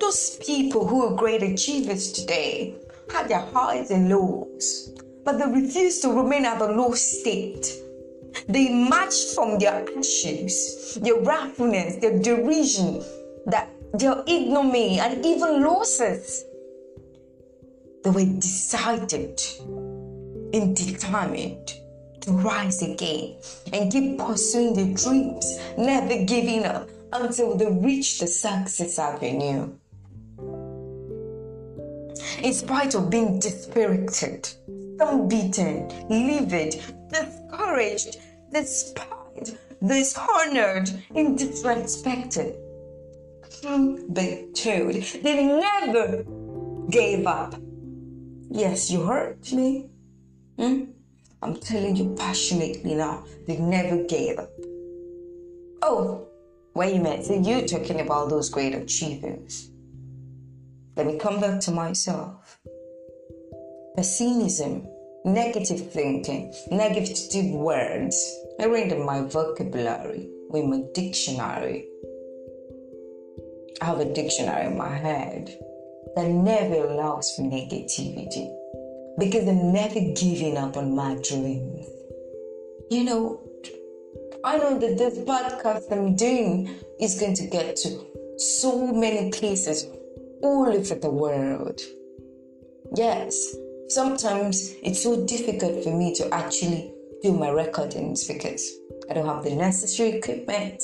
Those 0.00 0.38
people 0.44 0.88
who 0.88 1.06
are 1.06 1.14
great 1.14 1.44
achievers 1.44 2.10
today 2.10 2.74
had 3.12 3.28
their 3.28 3.38
highs 3.38 3.92
and 3.92 4.08
lows, 4.08 4.92
but 5.26 5.38
they 5.38 5.60
refused 5.60 6.02
to 6.02 6.08
remain 6.08 6.44
at 6.44 6.60
the 6.60 6.68
low 6.68 6.92
state. 6.92 7.66
They 8.48 8.72
marched 8.72 9.34
from 9.34 9.58
their 9.58 9.84
ashes, 9.98 10.98
their 11.02 11.16
roughness, 11.16 11.96
their 11.96 12.16
derision, 12.20 13.02
that 13.46 13.68
their 13.92 14.22
ignominy, 14.24 15.00
and 15.00 15.26
even 15.26 15.64
losses. 15.64 16.44
They 18.04 18.10
were 18.10 18.24
decided 18.24 19.42
and 20.54 20.76
determined 20.76 21.72
to 22.20 22.30
rise 22.30 22.82
again 22.82 23.36
and 23.72 23.90
keep 23.90 24.18
pursuing 24.18 24.74
their 24.74 24.94
dreams, 24.94 25.58
never 25.76 26.24
giving 26.24 26.64
up 26.64 26.88
until 27.12 27.56
they 27.56 27.66
reach 27.66 28.20
the 28.20 28.28
success 28.28 28.96
avenue. 29.00 29.72
In 32.42 32.52
spite 32.52 32.94
of 32.94 33.10
being 33.10 33.40
dispirited, 33.40 34.48
unbeaten, 35.00 35.88
livid, 36.08 36.82
discouraged, 37.08 38.18
despised, 38.52 39.56
dishonored, 39.84 40.90
and 41.14 41.38
disrespected. 41.38 42.56
Truth 43.62 45.22
they 45.22 45.44
never 45.44 46.24
gave 46.90 47.26
up. 47.26 47.54
Yes, 48.50 48.90
you 48.90 49.02
heard 49.02 49.52
me. 49.52 49.90
Hmm? 50.58 50.84
I'm 51.42 51.56
telling 51.56 51.96
you 51.96 52.14
passionately 52.16 52.94
now, 52.94 53.24
they 53.46 53.58
never 53.58 54.04
gave 54.04 54.38
up. 54.38 54.50
Oh, 55.82 56.26
wait 56.74 56.96
a 56.96 57.00
minute, 57.00 57.26
so 57.26 57.34
you're 57.34 57.66
talking 57.66 58.00
about 58.00 58.30
those 58.30 58.48
great 58.48 58.74
achievers. 58.74 59.70
Let 60.96 61.06
me 61.06 61.18
come 61.18 61.40
back 61.40 61.60
to 61.62 61.70
myself. 61.70 62.45
Pessimism, 63.96 64.86
negative 65.24 65.90
thinking, 65.90 66.52
negative 66.70 67.50
words. 67.52 68.38
I 68.60 68.66
read 68.66 68.96
my 68.98 69.22
vocabulary, 69.22 70.28
with 70.50 70.64
my 70.64 70.82
dictionary. 70.92 71.86
I 73.80 73.86
have 73.86 74.00
a 74.00 74.12
dictionary 74.12 74.66
in 74.66 74.76
my 74.76 74.94
head 74.94 75.48
that 76.14 76.28
never 76.28 76.74
allows 76.74 77.34
for 77.34 77.42
negativity 77.42 78.54
because 79.18 79.48
I'm 79.48 79.72
never 79.72 80.00
giving 80.14 80.58
up 80.58 80.76
on 80.76 80.94
my 80.94 81.14
dreams. 81.26 81.86
You 82.90 83.04
know, 83.04 83.40
I 84.44 84.58
know 84.58 84.78
that 84.78 84.98
this 84.98 85.18
podcast 85.20 85.90
I'm 85.90 86.14
doing 86.16 86.68
is 87.00 87.18
going 87.18 87.34
to 87.34 87.46
get 87.46 87.76
to 87.76 88.04
so 88.36 88.92
many 88.92 89.30
places 89.30 89.86
all 90.42 90.68
over 90.68 90.94
the 90.94 91.10
world. 91.10 91.80
Yes, 92.94 93.56
sometimes 93.88 94.74
it's 94.82 95.02
so 95.02 95.24
difficult 95.26 95.84
for 95.84 95.96
me 95.96 96.14
to 96.14 96.32
actually 96.34 96.92
do 97.22 97.32
my 97.32 97.48
recordings 97.48 98.26
because 98.26 98.78
I 99.10 99.14
don't 99.14 99.26
have 99.26 99.44
the 99.44 99.54
necessary 99.54 100.10
equipment, 100.10 100.82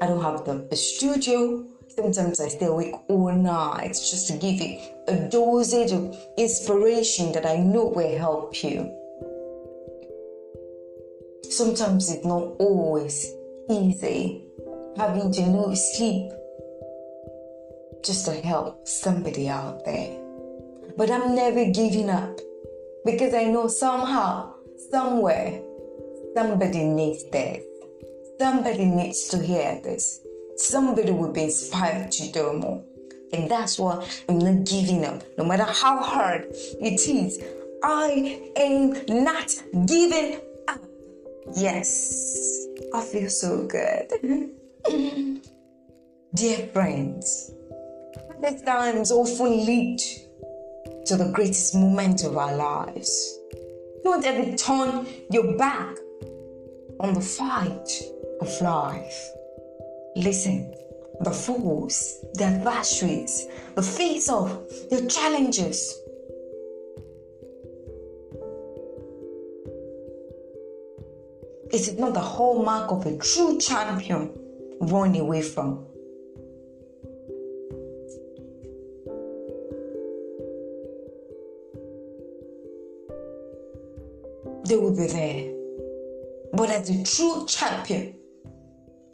I 0.00 0.06
don't 0.06 0.22
have 0.22 0.44
the, 0.44 0.66
the 0.70 0.76
studio. 0.76 1.64
Sometimes 1.88 2.38
I 2.38 2.48
stay 2.48 2.66
awake 2.66 2.94
all 3.08 3.32
night 3.32 3.94
just 3.94 4.28
to 4.28 4.34
give 4.34 4.60
you 4.60 4.78
a 5.08 5.28
dosage 5.28 5.90
of 5.90 6.16
inspiration 6.36 7.32
that 7.32 7.44
I 7.44 7.56
know 7.56 7.86
will 7.86 8.16
help 8.16 8.62
you. 8.62 8.94
Sometimes 11.50 12.10
it's 12.10 12.24
not 12.24 12.54
always 12.60 13.32
easy 13.68 14.44
having 14.96 15.32
to 15.32 15.42
lose 15.42 15.96
sleep 15.96 16.30
just 18.04 18.26
to 18.26 18.32
help 18.32 18.86
somebody 18.86 19.48
out 19.48 19.84
there. 19.84 20.27
But 20.98 21.12
I'm 21.12 21.36
never 21.36 21.64
giving 21.66 22.10
up 22.10 22.40
because 23.04 23.32
I 23.32 23.44
know 23.44 23.68
somehow, 23.68 24.52
somewhere, 24.90 25.62
somebody 26.34 26.82
needs 26.82 27.22
this. 27.30 27.62
Somebody 28.40 28.84
needs 28.84 29.28
to 29.28 29.38
hear 29.40 29.80
this. 29.80 30.18
Somebody 30.56 31.12
will 31.12 31.32
be 31.32 31.44
inspired 31.44 32.10
to 32.10 32.32
do 32.32 32.52
more. 32.54 32.82
And 33.32 33.48
that's 33.48 33.78
why 33.78 34.04
I'm 34.28 34.40
not 34.40 34.64
giving 34.66 35.04
up. 35.04 35.22
No 35.38 35.44
matter 35.44 35.62
how 35.62 36.02
hard 36.02 36.46
it 36.50 37.08
is, 37.08 37.38
I 37.84 38.50
am 38.56 39.22
not 39.22 39.54
giving 39.86 40.40
up. 40.66 40.80
Yes, 41.54 42.66
I 42.92 43.02
feel 43.02 43.30
so 43.30 43.68
good. 43.68 44.10
Dear 46.34 46.66
friends, 46.72 47.52
hardest 48.26 48.66
times 48.66 49.12
often 49.12 49.64
lead 49.64 50.00
to 51.08 51.16
the 51.16 51.30
greatest 51.30 51.74
moment 51.74 52.22
of 52.22 52.36
our 52.36 52.54
lives. 52.54 53.38
Don't 54.04 54.26
ever 54.26 54.54
turn 54.58 55.06
your 55.30 55.56
back 55.56 55.96
on 57.00 57.14
the 57.14 57.20
fight 57.22 57.88
of 58.42 58.60
life. 58.60 59.30
Listen, 60.16 60.74
the 61.22 61.30
foes, 61.30 62.22
the 62.34 62.44
adversaries, 62.44 63.46
the 63.74 63.82
face 63.82 64.28
of 64.28 64.50
the 64.90 65.06
challenges. 65.08 65.98
It 71.70 71.98
not 71.98 72.12
the 72.12 72.20
hallmark 72.20 72.92
of 72.92 73.06
a 73.06 73.16
true 73.16 73.58
champion 73.58 74.30
run 74.80 75.16
away 75.16 75.40
from. 75.40 75.86
They 84.68 84.76
will 84.76 84.94
be 84.94 85.06
there. 85.06 85.54
But 86.52 86.68
as 86.68 86.90
a 86.90 87.02
true 87.02 87.46
champion, 87.46 88.14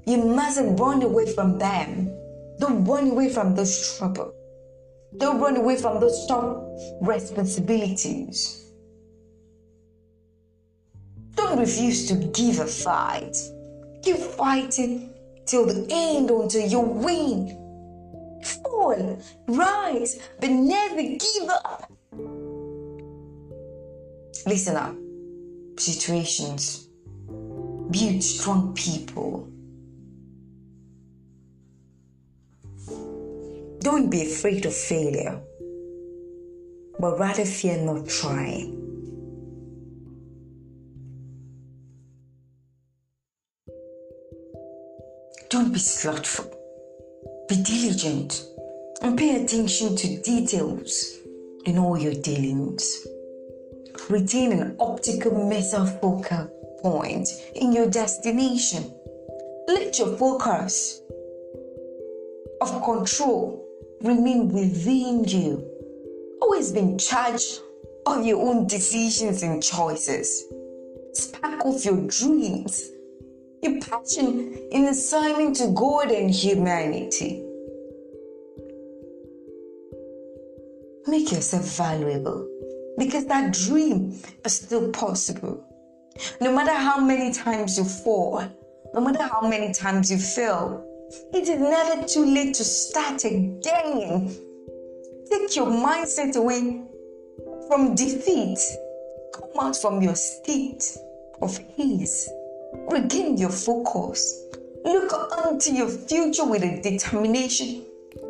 you 0.04 0.18
mustn't 0.18 0.80
run 0.80 1.00
away 1.02 1.32
from 1.32 1.58
them. 1.58 2.12
Don't 2.58 2.84
run 2.84 3.10
away 3.10 3.28
from 3.28 3.54
those 3.54 3.96
trouble. 3.96 4.34
Don't 5.16 5.40
run 5.40 5.56
away 5.56 5.76
from 5.76 6.00
those 6.00 6.26
top 6.26 6.66
responsibilities. 7.00 8.64
Don't 11.36 11.60
refuse 11.60 12.08
to 12.08 12.16
give 12.16 12.58
a 12.58 12.66
fight. 12.66 13.36
Keep 14.02 14.16
fighting 14.16 15.14
till 15.46 15.66
the 15.66 15.86
end 15.88 16.30
until 16.30 16.66
you 16.66 16.80
win. 16.80 17.60
Fall, 18.42 19.22
rise, 19.46 20.18
but 20.40 20.50
never 20.50 21.00
give 21.00 21.48
up. 21.48 21.92
Listen 24.46 24.76
up. 24.76 25.03
Situations. 25.76 26.88
Build 27.90 28.22
strong 28.22 28.74
people. 28.74 29.48
Don't 33.80 34.08
be 34.08 34.22
afraid 34.22 34.64
of 34.64 34.74
failure, 34.74 35.40
but 36.98 37.18
rather 37.18 37.44
fear 37.44 37.76
not 37.82 38.08
trying. 38.08 38.80
Don't 45.50 45.72
be 45.72 45.78
slothful. 45.78 46.50
Be 47.48 47.62
diligent 47.62 48.42
and 49.02 49.18
pay 49.18 49.42
attention 49.44 49.94
to 49.96 50.22
details 50.22 51.18
in 51.66 51.78
all 51.78 51.98
your 51.98 52.14
dealings. 52.14 53.06
Retain 54.10 54.52
an 54.52 54.76
optical 54.78 55.30
focal 56.00 56.46
point 56.82 57.26
in 57.54 57.72
your 57.72 57.88
destination. 57.88 58.92
Let 59.66 59.98
your 59.98 60.16
focus 60.18 61.00
of 62.60 62.82
control 62.82 63.66
remain 64.02 64.50
within 64.52 65.24
you. 65.24 65.66
Always 66.42 66.72
be 66.72 66.80
in 66.80 66.98
charge 66.98 67.60
of 68.04 68.26
your 68.26 68.46
own 68.46 68.66
decisions 68.66 69.42
and 69.42 69.62
choices. 69.62 70.44
Spark 71.14 71.64
off 71.64 71.84
your 71.86 72.06
dreams, 72.06 72.90
your 73.62 73.80
passion 73.80 74.54
in 74.70 74.84
assignment 74.84 75.56
to 75.56 75.68
God 75.68 76.10
and 76.10 76.30
humanity. 76.30 77.42
Make 81.06 81.32
yourself 81.32 81.64
valuable 81.76 82.53
because 82.98 83.26
that 83.26 83.52
dream 83.52 84.18
is 84.44 84.54
still 84.54 84.90
possible. 84.90 85.64
No 86.40 86.54
matter 86.54 86.72
how 86.72 87.00
many 87.00 87.32
times 87.32 87.76
you 87.76 87.84
fall, 87.84 88.42
no 88.94 89.00
matter 89.00 89.24
how 89.24 89.48
many 89.48 89.72
times 89.72 90.10
you 90.10 90.18
fail, 90.18 90.84
it 91.32 91.48
is 91.48 91.60
never 91.60 92.06
too 92.06 92.24
late 92.24 92.54
to 92.54 92.64
start 92.64 93.24
again. 93.24 94.34
Take 95.30 95.56
your 95.56 95.66
mindset 95.66 96.36
away 96.36 96.82
from 97.68 97.94
defeat. 97.94 98.58
Come 99.34 99.66
out 99.66 99.76
from 99.76 100.00
your 100.00 100.14
state 100.14 100.96
of 101.42 101.58
haze. 101.76 102.28
Regain 102.90 103.36
your 103.36 103.50
focus. 103.50 104.44
Look 104.84 105.12
onto 105.12 105.72
your 105.72 105.88
future 105.88 106.44
with 106.44 106.62
a 106.62 106.80
determination 106.80 107.84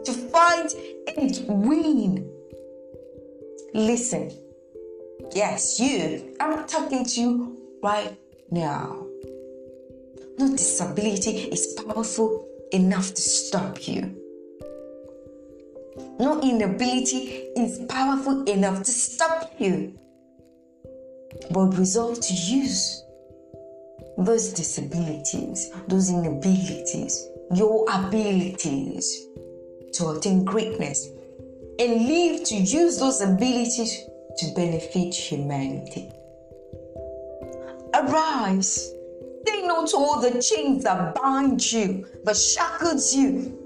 to 0.05 0.12
fight 0.12 0.73
and 1.17 1.45
win. 1.49 2.31
Listen. 3.75 4.31
Yes, 5.33 5.81
you. 5.81 6.37
I'm 6.41 6.66
talking 6.66 7.05
to 7.05 7.20
you 7.20 7.59
right 7.83 8.16
now. 8.51 9.07
No 10.39 10.51
disability 10.51 11.31
is 11.31 11.81
powerful 11.87 12.49
enough 12.72 13.14
to 13.14 13.22
stop 13.22 13.87
you. 13.87 14.20
No 16.18 16.41
inability 16.41 17.51
is 17.57 17.79
powerful 17.89 18.45
enough 18.45 18.83
to 18.85 18.91
stop 18.91 19.53
you. 19.59 19.99
But 21.51 21.77
resolve 21.79 22.20
to 22.20 22.35
use 22.35 23.05
those 24.18 24.53
disabilities, 24.53 25.70
those 25.89 26.11
inabilities, 26.11 27.29
your 27.53 27.87
abilities 27.93 29.27
to 29.95 30.11
attain 30.11 30.45
greatness 30.45 31.09
and 31.79 32.07
live 32.07 32.45
to 32.45 32.55
use 32.55 32.99
those 32.99 33.20
abilities 33.20 34.05
to 34.39 34.53
benefit 34.55 35.14
humanity. 35.14 36.11
Arise. 37.95 38.93
Say 39.47 39.66
no 39.66 39.87
to 39.87 39.97
all 39.97 40.20
the 40.20 40.43
chains 40.43 40.85
that 40.85 41.14
bind 41.14 41.72
you, 41.72 42.07
that 42.24 42.37
shackles 42.37 43.14
you. 43.14 43.61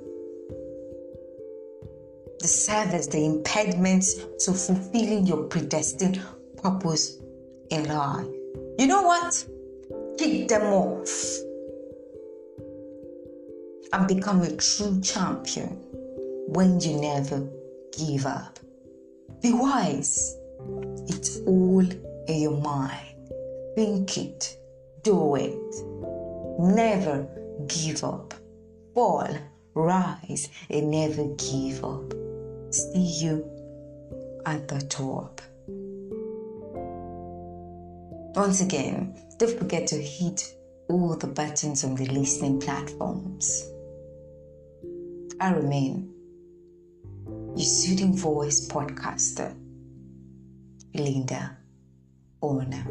The 2.40 2.48
serve 2.48 2.94
as 2.94 3.08
the 3.08 3.24
impediments 3.24 4.14
to 4.44 4.52
fulfilling 4.52 5.26
your 5.26 5.44
predestined 5.44 6.20
purpose 6.62 7.18
in 7.70 7.88
life. 7.88 8.26
You 8.78 8.86
know 8.86 9.02
what? 9.02 9.44
Kick 10.18 10.48
them 10.48 10.72
off 10.72 11.38
and 13.92 14.06
become 14.06 14.42
a 14.42 14.56
true 14.56 15.00
champion 15.00 15.68
when 16.48 16.80
you 16.80 17.00
never 17.00 17.48
give 17.96 18.26
up. 18.26 18.58
Be 19.42 19.52
wise. 19.52 20.38
It's 21.08 21.40
all 21.46 21.80
in 21.80 22.40
your 22.40 22.56
mind. 22.60 23.30
Think 23.74 24.16
it. 24.18 24.56
Do 25.02 25.36
it. 25.36 25.74
Never 26.58 27.28
give 27.66 28.04
up. 28.04 28.34
Fall, 28.94 29.28
rise, 29.74 30.48
and 30.68 30.90
never 30.90 31.24
give 31.36 31.84
up. 31.84 32.12
See 32.70 33.20
you 33.22 33.48
at 34.44 34.66
the 34.68 34.80
top. 34.80 35.40
Once 38.34 38.60
again, 38.60 39.14
don't 39.38 39.58
forget 39.58 39.86
to 39.88 39.96
hit 39.96 40.54
all 40.88 41.14
the 41.16 41.26
buttons 41.26 41.84
on 41.84 41.94
the 41.94 42.06
listening 42.06 42.60
platforms. 42.60 43.68
I 45.40 45.50
remain 45.50 46.12
your 47.56 47.66
soothing 47.66 48.16
voice 48.16 48.66
podcaster, 48.68 49.54
Linda 50.99 51.57
Orna. 52.40 52.84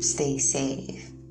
Stay 0.00 0.38
safe. 0.38 1.21